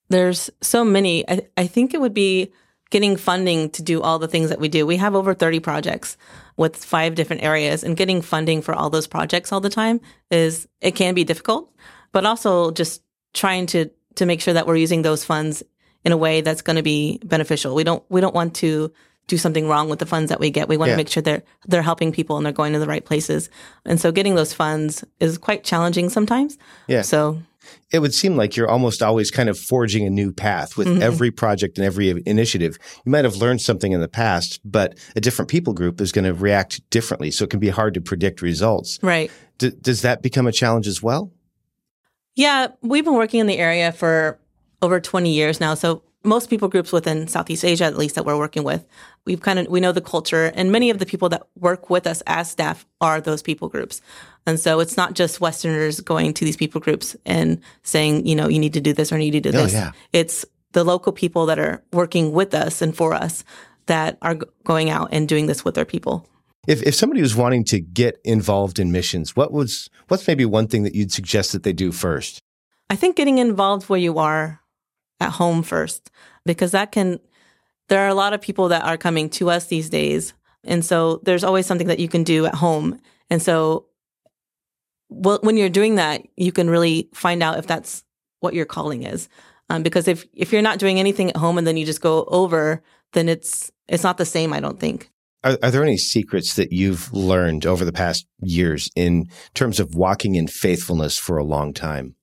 There's 0.10 0.50
so 0.62 0.86
many. 0.86 1.28
I, 1.30 1.48
I 1.58 1.68
think 1.68 1.94
it 1.94 2.02
would 2.02 2.14
be 2.14 2.52
getting 2.90 3.18
funding 3.18 3.70
to 3.72 3.84
do 3.84 4.02
all 4.02 4.20
the 4.20 4.28
things 4.28 4.50
that 4.50 4.60
we 4.60 4.70
do. 4.70 4.86
We 4.86 4.98
have 4.98 5.16
over 5.16 5.34
30 5.34 5.60
projects 5.60 6.16
with 6.56 6.76
five 6.76 7.16
different 7.16 7.44
areas 7.44 7.84
and 7.84 7.98
getting 7.98 8.22
funding 8.22 8.62
for 8.62 8.74
all 8.74 8.90
those 8.90 9.08
projects 9.08 9.52
all 9.52 9.60
the 9.60 9.70
time 9.70 10.00
is 10.32 10.68
it 10.80 10.92
can 10.92 11.14
be 11.14 11.26
difficult, 11.26 11.74
but 12.14 12.26
also 12.26 12.72
just 12.72 13.02
trying 13.34 13.66
to 13.68 13.90
to 14.16 14.26
make 14.26 14.42
sure 14.42 14.54
that 14.54 14.66
we're 14.68 14.76
using 14.76 15.02
those 15.02 15.24
funds 15.24 15.64
in 16.04 16.12
a 16.12 16.18
way 16.18 16.42
that's 16.42 16.62
going 16.62 16.78
to 16.78 16.84
be 16.84 17.20
beneficial. 17.24 17.76
We 17.76 17.84
don't 17.84 18.04
we 18.10 18.22
don't 18.22 18.36
want 18.36 18.56
to 18.56 18.92
do 19.28 19.38
something 19.38 19.68
wrong 19.68 19.90
with 19.90 20.00
the 20.00 20.06
funds 20.06 20.30
that 20.30 20.40
we 20.40 20.50
get. 20.50 20.68
We 20.70 20.78
want 20.78 20.90
Yeah. 20.90 20.94
to 20.96 20.98
make 20.98 21.10
sure 21.10 21.22
they're 21.22 21.44
they're 21.68 21.82
helping 21.82 22.12
people 22.12 22.38
and 22.38 22.46
they're 22.46 22.54
going 22.54 22.74
to 22.74 22.80
the 22.80 22.88
right 22.88 23.04
places. 23.06 23.50
And 23.86 24.00
so 24.00 24.12
getting 24.12 24.36
those 24.36 24.54
funds 24.54 25.04
is 25.20 25.38
quite 25.38 25.64
challenging 25.64 26.10
sometimes. 26.10 26.58
Yeah. 26.88 27.02
So 27.04 27.40
It 27.92 28.00
would 28.00 28.14
seem 28.14 28.38
like 28.38 28.56
you're 28.56 28.70
almost 28.70 29.04
always 29.04 29.30
kind 29.30 29.50
of 29.50 29.60
forging 29.60 30.06
a 30.08 30.10
new 30.10 30.32
path 30.32 30.78
with 30.78 30.88
Mhm. 30.88 31.02
every 31.02 31.32
project 31.32 31.78
and 31.78 31.84
every 31.86 32.24
initiative. 32.26 32.78
You 33.06 33.12
might 33.12 33.26
have 33.26 33.36
learned 33.36 33.60
something 33.62 33.92
in 33.92 34.00
the 34.00 34.08
past, 34.08 34.62
but 34.64 34.98
a 35.18 35.20
different 35.20 35.50
people 35.52 35.74
group 35.74 36.00
is 36.00 36.14
going 36.14 36.24
to 36.24 36.34
react 36.34 36.80
differently. 36.90 37.30
So 37.30 37.44
it 37.44 37.50
can 37.50 37.60
be 37.60 37.68
hard 37.68 37.94
to 37.96 38.02
predict 38.02 38.42
results. 38.42 39.00
right. 39.02 39.30
D- 39.58 39.74
does 39.82 40.02
that 40.04 40.22
become 40.22 40.48
a 40.48 40.52
challenge 40.54 40.88
as 40.88 41.04
well? 41.04 41.32
Yeah, 42.36 42.68
we've 42.82 43.04
been 43.04 43.16
working 43.16 43.40
in 43.42 43.48
the 43.48 43.58
area 43.58 43.92
for 43.92 44.40
over 44.82 45.00
20 45.02 45.34
years 45.34 45.60
now. 45.60 45.74
So 45.74 46.04
most 46.28 46.50
people 46.50 46.68
groups 46.68 46.92
within 46.92 47.28
Southeast 47.28 47.64
Asia, 47.66 47.86
at 47.86 47.98
least 47.98 48.16
that 48.16 48.26
we're 48.26 48.38
working 48.38 48.64
with, 48.64 48.86
we've 49.26 49.42
kind 49.42 49.58
of 49.60 49.68
we 49.68 49.80
know 49.80 49.92
the 49.92 50.02
culture, 50.02 50.52
and 50.54 50.72
many 50.72 50.90
of 50.90 51.00
the 51.00 51.06
people 51.06 51.30
that 51.30 51.44
work 51.60 51.90
with 51.90 52.06
us 52.06 52.22
as 52.28 52.52
staff 52.52 52.86
are 53.02 53.20
those 53.22 53.42
people 53.42 53.70
groups. 53.70 54.02
And 54.46 54.60
so 54.60 54.80
it's 54.80 54.96
not 54.98 55.14
just 55.14 55.42
Westerners 55.42 56.00
going 56.02 56.34
to 56.36 56.46
these 56.46 56.58
people 56.58 56.80
groups 56.82 57.16
and 57.26 57.60
saying, 57.84 58.26
you 58.26 58.36
know, 58.36 58.48
you 58.48 58.60
need 58.60 58.74
to 58.74 58.82
do 58.82 58.94
this 58.94 59.12
or 59.12 59.18
you 59.18 59.32
need 59.32 59.44
to 59.44 59.52
do 59.52 59.58
Oh, 59.58 59.64
this. 59.64 59.74
yeah. 59.74 59.92
It's 60.14 60.46
the 60.74 60.84
local 60.84 61.12
people 61.12 61.46
that 61.48 61.60
are 61.60 61.84
working 61.92 62.32
with 62.32 62.54
us 62.54 62.82
and 62.82 62.96
for 62.96 63.14
us 63.14 63.44
that 63.88 64.18
are 64.22 64.36
going 64.64 64.90
out 64.90 65.10
and 65.12 65.28
doing 65.28 65.48
this 65.48 65.66
with 65.66 65.76
their 65.76 65.86
people. 65.86 66.28
If 66.68 66.84
if 66.84 66.96
somebody 66.96 67.22
was 67.22 67.36
wanting 67.36 67.64
to 67.66 67.80
get 67.80 68.20
involved 68.26 68.78
in 68.80 68.92
missions, 68.92 69.36
what 69.36 69.52
was 69.54 69.90
what's 70.10 70.28
maybe 70.28 70.46
one 70.46 70.68
thing 70.68 70.84
that 70.84 70.96
you'd 70.96 71.12
suggest 71.14 71.52
that 71.54 71.64
they 71.64 71.74
do 71.74 71.92
first? 71.92 72.42
I 72.90 72.96
think 72.96 73.16
getting 73.16 73.38
involved 73.38 73.90
where 73.90 74.00
you 74.00 74.18
are 74.20 74.62
at 75.20 75.32
home 75.32 75.64
first, 75.64 76.12
because 76.46 76.72
that 76.72 76.92
can, 76.92 77.20
there 77.90 78.02
are 78.02 78.10
a 78.10 78.14
lot 78.14 78.34
of 78.34 78.42
people 78.42 78.70
that 78.70 78.84
are 78.84 78.98
coming 78.98 79.30
to 79.32 79.50
us 79.50 79.68
these 79.68 79.90
days. 79.90 80.34
And 80.64 80.84
so 80.84 81.22
there's 81.24 81.44
always 81.44 81.66
something 81.66 81.88
that 81.88 82.00
you 82.00 82.08
can 82.08 82.24
do 82.24 82.46
at 82.46 82.56
home. 82.56 83.00
And 83.30 83.42
so 83.42 83.88
well, 85.10 85.40
when 85.42 85.58
you're 85.58 85.70
doing 85.70 85.96
that, 85.96 86.22
you 86.36 86.52
can 86.52 86.70
really 86.70 87.10
find 87.14 87.42
out 87.42 87.58
if 87.58 87.68
that's 87.68 88.04
what 88.40 88.54
your 88.54 88.66
calling 88.66 89.04
is. 89.04 89.30
Um, 89.70 89.84
because 89.84 90.08
if, 90.08 90.26
if 90.34 90.52
you're 90.52 90.62
not 90.62 90.80
doing 90.80 91.00
anything 91.00 91.30
at 91.30 91.38
home 91.38 91.58
and 91.58 91.68
then 91.68 91.78
you 91.78 91.86
just 91.86 92.02
go 92.02 92.26
over, 92.26 92.82
then 93.14 93.28
it's, 93.30 93.72
it's 93.88 94.04
not 94.04 94.18
the 94.18 94.26
same, 94.26 94.54
I 94.54 94.60
don't 94.60 94.80
think. 94.80 95.10
Are, 95.44 95.58
are 95.62 95.72
there 95.72 95.84
any 95.84 95.98
secrets 95.98 96.56
that 96.56 96.72
you've 96.72 97.12
learned 97.14 97.66
over 97.66 97.86
the 97.86 97.92
past 97.92 98.26
years 98.42 98.90
in 98.96 99.30
terms 99.54 99.80
of 99.80 99.96
walking 99.96 100.36
in 100.36 100.48
faithfulness 100.48 101.18
for 101.18 101.38
a 101.38 101.44
long 101.44 101.74
time? 101.74 102.16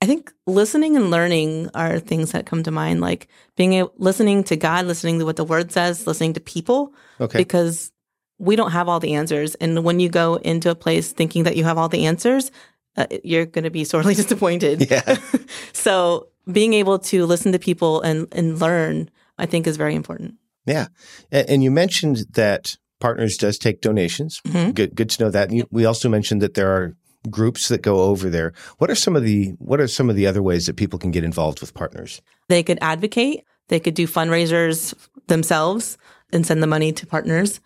I 0.00 0.06
think 0.06 0.32
listening 0.46 0.96
and 0.96 1.10
learning 1.10 1.70
are 1.74 1.98
things 1.98 2.30
that 2.32 2.46
come 2.46 2.62
to 2.62 2.70
mind, 2.70 3.00
like 3.00 3.26
being 3.56 3.72
able, 3.74 3.92
listening 3.98 4.44
to 4.44 4.56
God, 4.56 4.86
listening 4.86 5.18
to 5.18 5.24
what 5.24 5.36
the 5.36 5.44
Word 5.44 5.72
says, 5.72 6.06
listening 6.06 6.34
to 6.34 6.40
people, 6.40 6.94
Okay. 7.20 7.38
because 7.38 7.90
we 8.38 8.54
don't 8.54 8.70
have 8.70 8.88
all 8.88 9.00
the 9.00 9.14
answers. 9.14 9.56
And 9.56 9.82
when 9.82 9.98
you 9.98 10.08
go 10.08 10.36
into 10.36 10.70
a 10.70 10.76
place 10.76 11.10
thinking 11.12 11.42
that 11.44 11.56
you 11.56 11.64
have 11.64 11.78
all 11.78 11.88
the 11.88 12.06
answers, 12.06 12.52
uh, 12.96 13.06
you're 13.24 13.46
going 13.46 13.64
to 13.64 13.70
be 13.70 13.82
sorely 13.84 14.14
disappointed. 14.22 14.88
Yeah. 14.88 15.18
so 15.72 16.28
being 16.50 16.74
able 16.74 17.00
to 17.00 17.26
listen 17.26 17.50
to 17.52 17.58
people 17.58 18.00
and 18.02 18.28
and 18.32 18.60
learn, 18.60 19.10
I 19.36 19.46
think, 19.46 19.66
is 19.66 19.76
very 19.76 19.94
important. 19.96 20.34
Yeah. 20.64 20.86
And, 21.32 21.50
and 21.50 21.64
you 21.64 21.70
mentioned 21.72 22.18
that 22.34 22.76
Partners 23.00 23.36
does 23.36 23.58
take 23.58 23.80
donations. 23.80 24.40
Mhm. 24.46 24.74
Good 24.74 24.94
good 24.96 25.10
to 25.10 25.24
know 25.24 25.30
that. 25.30 25.50
You, 25.52 25.66
we 25.70 25.84
also 25.84 26.08
mentioned 26.08 26.40
that 26.42 26.54
there 26.54 26.70
are 26.70 26.96
groups 27.30 27.68
that 27.68 27.82
go 27.82 28.02
over 28.02 28.28
there. 28.30 28.52
What 28.78 28.90
are 28.90 28.94
some 28.94 29.16
of 29.16 29.22
the 29.22 29.50
what 29.58 29.80
are 29.80 29.88
some 29.88 30.10
of 30.10 30.16
the 30.16 30.26
other 30.26 30.42
ways 30.42 30.66
that 30.66 30.76
people 30.76 30.98
can 30.98 31.10
get 31.10 31.24
involved 31.24 31.60
with 31.60 31.74
Partners? 31.74 32.20
They 32.48 32.62
could 32.62 32.78
advocate. 32.80 33.44
They 33.68 33.80
could 33.80 33.94
do 33.94 34.06
fundraisers 34.06 34.94
themselves 35.26 35.98
and 36.32 36.46
send 36.46 36.62
the 36.62 36.66
money 36.66 36.92
to 36.92 37.06
partners. 37.06 37.60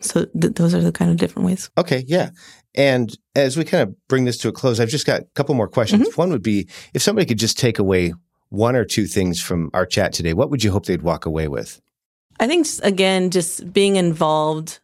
So 0.00 0.26
th- 0.26 0.54
those 0.54 0.74
are 0.74 0.80
the 0.80 0.92
kind 0.92 1.10
of 1.10 1.16
different 1.16 1.46
ways. 1.46 1.70
Okay, 1.76 2.04
yeah. 2.06 2.30
And 2.74 3.16
as 3.34 3.56
we 3.56 3.64
kind 3.64 3.82
of 3.82 3.94
bring 4.06 4.24
this 4.24 4.38
to 4.38 4.48
a 4.48 4.52
close, 4.52 4.78
I've 4.78 4.88
just 4.88 5.06
got 5.06 5.22
a 5.22 5.24
couple 5.34 5.54
more 5.54 5.68
questions. 5.68 6.08
Mm-hmm. 6.08 6.20
One 6.20 6.30
would 6.30 6.42
be 6.42 6.68
if 6.94 7.02
somebody 7.02 7.26
could 7.26 7.38
just 7.38 7.58
take 7.58 7.78
away 7.78 8.14
one 8.50 8.76
or 8.76 8.84
two 8.84 9.06
things 9.06 9.40
from 9.40 9.70
our 9.74 9.84
chat 9.84 10.12
today, 10.12 10.32
what 10.32 10.50
would 10.50 10.62
you 10.62 10.70
hope 10.70 10.86
they'd 10.86 11.02
walk 11.02 11.26
away 11.26 11.48
with? 11.48 11.80
I 12.40 12.46
think 12.46 12.66
just, 12.66 12.84
again, 12.84 13.30
just 13.30 13.72
being 13.72 13.96
involved, 13.96 14.78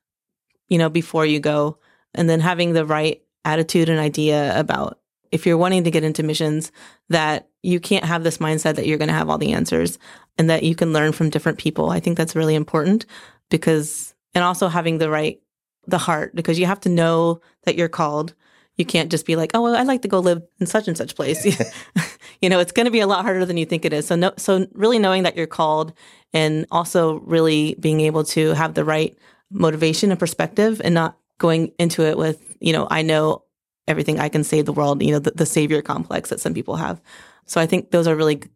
you 0.69 0.79
know, 0.79 0.89
before 0.89 1.25
you 1.25 1.39
go, 1.39 1.79
and 2.15 2.29
then 2.29 2.41
having 2.41 2.73
the 2.73 2.85
right 2.85 3.23
attitude 3.45 3.89
and 3.89 3.99
idea 3.99 4.59
about 4.59 4.99
if 5.35 5.47
you're 5.47 5.59
wanting 5.59 5.83
to 5.83 5.91
get 5.91 6.05
into 6.05 6.23
missions, 6.23 6.71
that 7.09 7.49
you 7.63 7.81
can't 7.81 8.05
have 8.05 8.23
this 8.23 8.39
mindset 8.39 8.77
that 8.77 8.87
you're 8.87 8.99
going 8.99 9.09
to 9.09 9.15
have 9.15 9.29
all 9.29 9.37
the 9.37 9.53
answers, 9.53 9.99
and 10.39 10.49
that 10.49 10.63
you 10.63 10.77
can 10.77 10.93
learn 10.93 11.11
from 11.11 11.29
different 11.29 11.59
people. 11.59 11.91
I 11.91 11.99
think 11.99 12.17
that's 12.17 12.37
really 12.37 12.55
important 12.55 13.05
because, 13.51 14.15
and 14.33 14.45
also 14.45 14.69
having 14.69 14.99
the 14.99 15.11
right, 15.11 15.41
the 15.87 15.99
heart, 15.99 16.37
because 16.37 16.59
you 16.59 16.67
have 16.67 16.81
to 16.81 16.89
know 16.89 17.41
that 17.65 17.77
you're 17.77 17.89
called. 17.89 18.35
You 18.77 18.85
can't 18.85 19.11
just 19.11 19.27
be 19.27 19.35
like, 19.35 19.53
oh, 19.55 19.63
well, 19.63 19.77
I'd 19.77 19.89
like 19.89 20.03
to 20.03 20.09
go 20.09 20.21
live 20.21 20.43
in 20.61 20.67
such 20.67 20.87
and 20.87 20.97
such 20.97 21.17
place. 21.17 21.45
you 22.41 22.49
know, 22.49 22.61
it's 22.61 22.73
going 22.73 22.87
to 22.87 22.93
be 22.93 23.01
a 23.01 23.07
lot 23.07 23.25
harder 23.25 23.45
than 23.45 23.57
you 23.57 23.67
think 23.67 23.85
it 23.85 23.93
is. 23.93 24.07
So, 24.07 24.15
no, 24.15 24.33
so 24.37 24.67
really 24.73 24.99
knowing 24.99 25.25
that 25.25 25.37
you're 25.37 25.47
called 25.47 25.93
and 26.33 26.67
also 26.71 27.21
really 27.21 27.77
being 27.81 28.01
able 28.01 28.25
to 28.25 28.51
have 28.55 28.75
the 28.75 28.85
right 28.85 29.17
motivation 29.51 30.11
and 30.11 30.19
perspective 30.19 30.81
and 30.85 30.95
not 30.95 31.17
going 31.39 31.73
into 31.79 32.03
it 32.03 32.17
with, 32.17 32.54
you 32.65 32.73
know, 32.73 32.87
I 32.91 33.03
know 33.03 33.45
everything 33.87 34.19
I 34.19 34.29
can 34.29 34.45
save 34.45 34.65
the 34.65 34.73
world, 34.73 35.03
you 35.03 35.13
know, 35.13 35.19
the, 35.19 35.33
the 35.33 35.47
savior 35.47 35.83
complex 35.83 36.31
that 36.31 36.41
some 36.41 36.55
people 36.55 36.77
have. 36.77 37.01
So 37.47 37.61
I 37.61 37.67
think 37.67 37.91
those 37.91 38.07
are 38.09 38.17
really 38.17 38.37
g- 38.37 38.49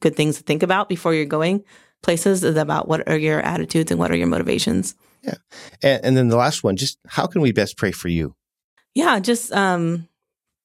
good 0.00 0.14
things 0.14 0.36
to 0.36 0.42
think 0.42 0.62
about 0.62 0.88
before 0.88 1.14
you're 1.14 1.24
going 1.24 1.64
places 2.02 2.44
is 2.44 2.56
about 2.56 2.86
what 2.86 3.08
are 3.08 3.16
your 3.16 3.40
attitudes 3.40 3.90
and 3.90 3.98
what 3.98 4.12
are 4.12 4.16
your 4.16 4.28
motivations. 4.28 4.94
Yeah. 5.22 5.34
And, 5.82 6.04
and 6.04 6.16
then 6.16 6.28
the 6.28 6.36
last 6.36 6.62
one, 6.62 6.76
just 6.76 6.98
how 7.06 7.26
can 7.26 7.40
we 7.40 7.50
best 7.50 7.76
pray 7.76 7.90
for 7.90 8.08
you? 8.08 8.36
Yeah, 8.94 9.18
just 9.18 9.52
um 9.52 10.08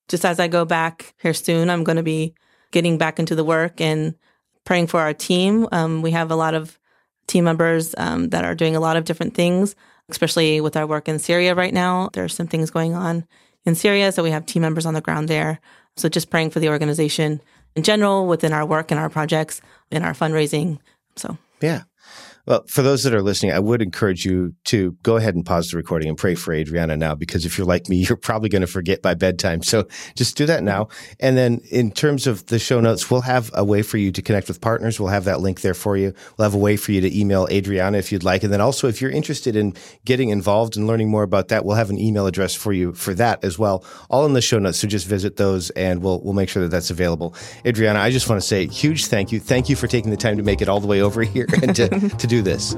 just 0.08 0.26
as 0.26 0.40
I 0.40 0.48
go 0.48 0.66
back 0.66 1.16
here 1.22 1.34
soon, 1.34 1.70
I'm 1.70 1.84
going 1.84 1.96
to 1.96 2.04
be 2.04 2.36
getting 2.72 2.98
back 2.98 3.18
into 3.18 3.34
the 3.34 3.44
work 3.44 3.80
and 3.82 4.14
praying 4.66 4.88
for 4.88 5.00
our 5.00 5.14
team. 5.14 5.68
Um, 5.72 6.02
we 6.02 6.12
have 6.12 6.32
a 6.32 6.36
lot 6.36 6.54
of 6.54 6.78
team 7.28 7.46
members 7.46 7.96
um, 7.98 8.30
that 8.30 8.44
are 8.44 8.56
doing 8.56 8.76
a 8.76 8.80
lot 8.82 8.98
of 8.98 9.06
different 9.06 9.34
things, 9.34 9.76
especially 10.12 10.62
with 10.62 10.76
our 10.78 10.88
work 10.88 11.08
in 11.08 11.20
Syria 11.20 11.56
right 11.56 11.74
now. 11.74 12.10
There 12.14 12.24
are 12.24 12.30
some 12.30 12.48
things 12.48 12.70
going 12.70 12.94
on 12.94 13.26
in 13.66 13.76
Syria, 13.76 14.12
so 14.12 14.24
we 14.24 14.32
have 14.32 14.46
team 14.46 14.62
members 14.62 14.86
on 14.86 14.94
the 14.94 15.02
ground 15.02 15.28
there. 15.28 15.60
So 15.98 16.10
just 16.10 16.30
praying 16.30 16.52
for 16.52 16.60
the 16.60 16.70
organization 16.70 17.42
in 17.76 17.84
general 17.84 18.28
within 18.28 18.54
our 18.54 18.66
work 18.66 18.92
and 18.92 19.00
our 19.00 19.10
projects 19.10 19.62
in 19.92 20.04
our 20.04 20.14
fundraising. 20.14 20.80
So 21.16 21.38
yeah. 21.62 21.84
Well, 22.46 22.64
for 22.68 22.82
those 22.82 23.04
that 23.04 23.14
are 23.14 23.22
listening, 23.22 23.52
I 23.52 23.60
would 23.60 23.82
encourage 23.82 24.26
you 24.26 24.54
to 24.66 24.92
go 25.04 25.18
ahead 25.18 25.36
and 25.36 25.46
pause 25.46 25.72
the 25.72 25.78
recording 25.78 26.10
and 26.10 26.18
pray 26.18 26.36
for 26.36 26.54
Adriana 26.54 26.98
now, 26.98 27.16
because 27.16 27.46
if 27.46 27.58
you're 27.58 27.68
like 27.68 27.90
me, 27.90 27.98
you're 28.08 28.18
probably 28.18 28.50
going 28.50 28.62
to 28.62 28.68
forget 28.68 29.02
by 29.02 29.14
bedtime. 29.14 29.64
So 29.64 29.88
just 30.16 30.36
do 30.38 30.46
that 30.48 30.64
now. 30.64 30.88
And 31.20 31.38
then 31.38 31.62
in 31.72 31.92
terms 31.92 32.28
of 32.28 32.46
the 32.48 32.60
show 32.60 32.80
notes, 32.80 33.10
we'll 33.10 33.22
have 33.22 33.52
a 33.54 33.64
way 33.64 33.82
for 33.82 33.98
you 33.98 34.12
to 34.12 34.22
connect 34.22 34.48
with 34.48 34.62
partners. 34.62 35.00
We'll 35.00 35.10
have 35.10 35.26
that 35.26 35.40
link 35.40 35.62
there 35.62 35.74
for 35.74 35.98
you. 35.98 36.14
We'll 36.38 36.46
have 36.46 36.56
a 36.56 36.60
way 36.60 36.78
for 36.78 36.92
you 36.92 37.02
to 37.02 37.20
email 37.20 37.48
Adriana 37.52 37.98
if 37.98 38.12
you'd 38.12 38.24
like. 38.24 38.44
And 38.44 38.52
then 38.52 38.62
also, 38.62 38.88
if 38.88 39.02
you're 39.02 39.12
interested 39.12 39.56
in 39.56 39.74
getting 40.06 40.30
involved 40.30 40.78
and 40.78 40.88
learning 40.88 41.10
more 41.10 41.24
about 41.24 41.50
that, 41.50 41.66
we'll 41.66 41.76
have 41.76 41.90
an 41.90 42.00
email 42.00 42.28
address 42.28 42.56
for 42.56 42.74
you 42.74 42.94
for 42.94 43.14
that 43.16 43.44
as 43.44 43.60
well. 43.60 43.86
All 44.10 44.26
in 44.26 44.34
the 44.34 44.42
show 44.42 44.60
notes. 44.60 44.80
So 44.80 44.88
just 44.88 45.08
visit 45.08 45.38
those 45.38 45.70
and 45.72 46.02
we'll, 46.02 46.22
we'll 46.22 46.34
make 46.34 46.50
sure 46.50 46.64
that 46.64 46.70
that's 46.70 46.90
available. 46.90 47.36
Adriana, 47.66 48.00
I 48.00 48.12
just 48.12 48.30
want 48.30 48.42
to 48.42 48.48
say 48.48 48.68
huge 48.68 49.06
thank 49.06 49.32
you. 49.32 49.40
Thank 49.40 49.70
you 49.70 49.76
for 49.76 49.88
taking 49.88 50.12
the 50.12 50.18
time 50.18 50.38
to 50.38 50.44
make 50.44 50.62
it 50.62 50.70
all 50.70 50.80
the 50.80 50.88
way 50.88 51.02
over 51.02 51.22
here 51.24 51.48
and 51.62 51.76
to, 51.76 51.90
to 51.90 52.28
do 52.32 52.42
this. 52.42 52.78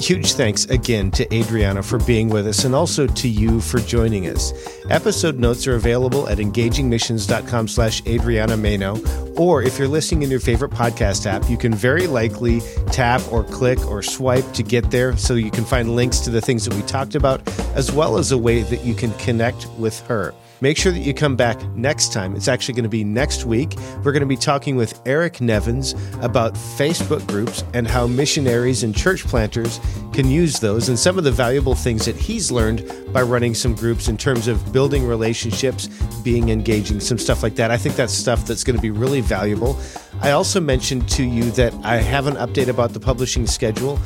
Huge 0.00 0.32
thanks 0.32 0.64
again 0.64 1.10
to 1.10 1.32
Adriana 1.32 1.82
for 1.82 1.98
being 1.98 2.30
with 2.30 2.46
us 2.46 2.64
and 2.64 2.74
also 2.74 3.06
to 3.06 3.28
you 3.28 3.60
for 3.60 3.80
joining 3.80 4.28
us. 4.28 4.54
Episode 4.88 5.38
notes 5.38 5.66
are 5.66 5.74
available 5.74 6.26
at 6.26 6.38
engagingmissions.com 6.38 7.68
slash 7.68 8.02
Adriana 8.06 8.56
Mano, 8.56 8.98
or 9.36 9.62
if 9.62 9.78
you're 9.78 9.88
listening 9.88 10.22
in 10.22 10.30
your 10.30 10.40
favorite 10.40 10.70
podcast 10.70 11.26
app, 11.26 11.50
you 11.50 11.58
can 11.58 11.74
very 11.74 12.06
likely 12.06 12.60
tap 12.86 13.20
or 13.30 13.44
click 13.44 13.86
or 13.86 14.02
swipe 14.02 14.50
to 14.54 14.62
get 14.62 14.90
there 14.90 15.14
so 15.18 15.34
you 15.34 15.50
can 15.50 15.66
find 15.66 15.94
links 15.94 16.20
to 16.20 16.30
the 16.30 16.40
things 16.40 16.64
that 16.64 16.74
we 16.74 16.80
talked 16.82 17.14
about, 17.14 17.46
as 17.76 17.92
well 17.92 18.16
as 18.16 18.32
a 18.32 18.38
way 18.38 18.62
that 18.62 18.82
you 18.86 18.94
can 18.94 19.12
connect 19.18 19.68
with 19.78 20.00
her. 20.06 20.34
Make 20.60 20.76
sure 20.76 20.92
that 20.92 21.00
you 21.00 21.14
come 21.14 21.36
back 21.36 21.62
next 21.74 22.12
time. 22.12 22.36
It's 22.36 22.48
actually 22.48 22.74
going 22.74 22.84
to 22.84 22.90
be 22.90 23.04
next 23.04 23.44
week. 23.44 23.74
We're 24.04 24.12
going 24.12 24.20
to 24.20 24.26
be 24.26 24.36
talking 24.36 24.76
with 24.76 25.00
Eric 25.06 25.40
Nevins 25.40 25.94
about 26.20 26.54
Facebook 26.54 27.26
groups 27.26 27.64
and 27.72 27.88
how 27.88 28.06
missionaries 28.06 28.82
and 28.82 28.94
church 28.94 29.24
planters 29.24 29.80
can 30.20 30.30
use 30.30 30.60
those 30.60 30.90
and 30.90 30.98
some 30.98 31.16
of 31.16 31.24
the 31.24 31.30
valuable 31.30 31.74
things 31.74 32.04
that 32.04 32.14
he's 32.14 32.50
learned 32.50 32.84
by 33.10 33.22
running 33.22 33.54
some 33.54 33.74
groups 33.74 34.06
in 34.06 34.18
terms 34.18 34.48
of 34.48 34.70
building 34.70 35.06
relationships, 35.06 35.86
being 36.22 36.50
engaging, 36.50 37.00
some 37.00 37.16
stuff 37.16 37.42
like 37.42 37.54
that. 37.54 37.70
I 37.70 37.78
think 37.78 37.96
that's 37.96 38.12
stuff 38.12 38.46
that's 38.46 38.62
going 38.62 38.76
to 38.76 38.82
be 38.82 38.90
really 38.90 39.22
valuable. 39.22 39.80
I 40.20 40.32
also 40.32 40.60
mentioned 40.60 41.08
to 41.10 41.24
you 41.24 41.50
that 41.52 41.72
I 41.84 41.96
have 41.96 42.26
an 42.26 42.34
update 42.34 42.68
about 42.68 42.92
the 42.92 43.00
publishing 43.00 43.46
schedule. 43.46 43.98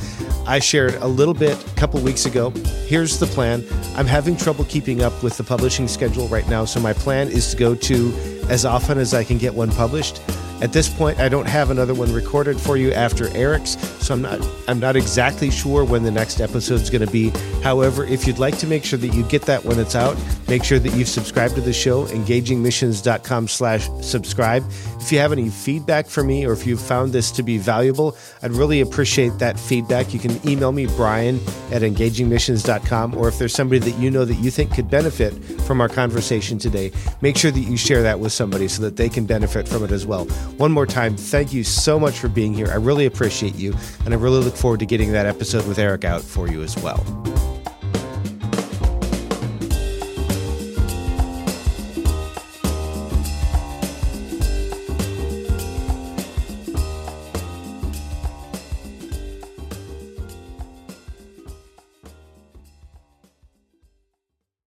I 0.46 0.60
shared 0.60 0.94
a 0.96 1.08
little 1.08 1.34
bit 1.34 1.60
a 1.60 1.74
couple 1.74 2.00
weeks 2.00 2.26
ago. 2.26 2.50
Here's 2.86 3.18
the 3.18 3.26
plan. 3.26 3.64
I'm 3.96 4.06
having 4.06 4.36
trouble 4.36 4.66
keeping 4.66 5.02
up 5.02 5.20
with 5.20 5.36
the 5.36 5.42
publishing 5.42 5.88
schedule 5.88 6.28
right 6.28 6.48
now, 6.48 6.64
so 6.64 6.78
my 6.78 6.92
plan 6.92 7.26
is 7.26 7.50
to 7.50 7.56
go 7.56 7.74
to 7.74 8.14
as 8.48 8.64
often 8.64 8.98
as 8.98 9.14
I 9.14 9.24
can 9.24 9.36
get 9.36 9.52
one 9.52 9.72
published. 9.72 10.22
At 10.62 10.72
this 10.72 10.88
point, 10.88 11.20
I 11.20 11.28
don't 11.28 11.46
have 11.46 11.70
another 11.70 11.94
one 11.94 12.12
recorded 12.12 12.60
for 12.60 12.76
you 12.76 12.92
after 12.92 13.28
Eric's, 13.36 13.76
so 14.04 14.14
I'm 14.14 14.22
not 14.22 14.40
I'm 14.66 14.80
not 14.80 14.96
exactly 14.96 15.50
sure 15.50 15.84
when 15.84 16.04
the 16.04 16.10
next 16.10 16.40
episode 16.40 16.80
is 16.80 16.88
going 16.90 17.04
to 17.04 17.10
be. 17.10 17.28
However, 17.62 18.04
if 18.04 18.26
you'd 18.26 18.38
like 18.38 18.56
to 18.58 18.66
make 18.66 18.84
sure 18.84 18.98
that 18.98 19.08
you 19.08 19.24
get 19.24 19.42
that 19.42 19.62
when 19.64 19.78
it's 19.78 19.94
out, 19.94 20.16
make 20.48 20.64
sure 20.64 20.78
that 20.78 20.94
you've 20.94 21.08
subscribed 21.08 21.54
to 21.56 21.60
the 21.60 21.72
show, 21.72 22.06
engagingmissions.com/subscribe. 22.06 24.64
If 25.00 25.12
you 25.12 25.18
have 25.18 25.32
any 25.32 25.50
feedback 25.50 26.06
for 26.06 26.24
me 26.24 26.46
or 26.46 26.52
if 26.52 26.66
you've 26.66 26.80
found 26.80 27.12
this 27.12 27.30
to 27.32 27.42
be 27.42 27.58
valuable, 27.58 28.16
I'd 28.42 28.52
really 28.52 28.80
appreciate 28.80 29.38
that 29.40 29.60
feedback. 29.60 30.14
You 30.14 30.20
can 30.20 30.40
email 30.48 30.72
me, 30.72 30.86
Brian 30.86 31.40
at 31.72 31.82
engagingmissions.com, 31.82 33.16
or 33.16 33.28
if 33.28 33.38
there's 33.38 33.54
somebody 33.54 33.80
that 33.80 33.98
you 33.98 34.10
know 34.10 34.24
that 34.24 34.36
you 34.36 34.50
think 34.50 34.74
could 34.74 34.88
benefit 34.88 35.34
from 35.66 35.80
our 35.80 35.88
conversation 35.88 36.58
today, 36.58 36.92
make 37.20 37.36
sure 37.36 37.50
that 37.50 37.60
you 37.60 37.76
share 37.76 38.02
that 38.02 38.18
with 38.18 38.32
somebody 38.32 38.68
so 38.68 38.82
that 38.82 38.96
they 38.96 39.08
can 39.08 39.26
benefit 39.26 39.68
from 39.68 39.84
it 39.84 39.90
as 39.90 40.06
well. 40.06 40.26
One 40.56 40.72
more 40.72 40.86
time, 40.86 41.16
thank 41.16 41.52
you 41.52 41.64
so 41.64 41.98
much 41.98 42.18
for 42.18 42.28
being 42.28 42.54
here. 42.54 42.68
I 42.70 42.76
really 42.76 43.06
appreciate 43.06 43.54
you, 43.56 43.74
and 44.04 44.14
I 44.14 44.16
really 44.16 44.40
look 44.42 44.56
forward 44.56 44.80
to 44.80 44.86
getting 44.86 45.12
that 45.12 45.26
episode 45.26 45.66
with 45.66 45.78
Eric 45.78 46.04
out 46.04 46.22
for 46.22 46.48
you 46.48 46.62
as 46.62 46.76
well. 46.78 47.04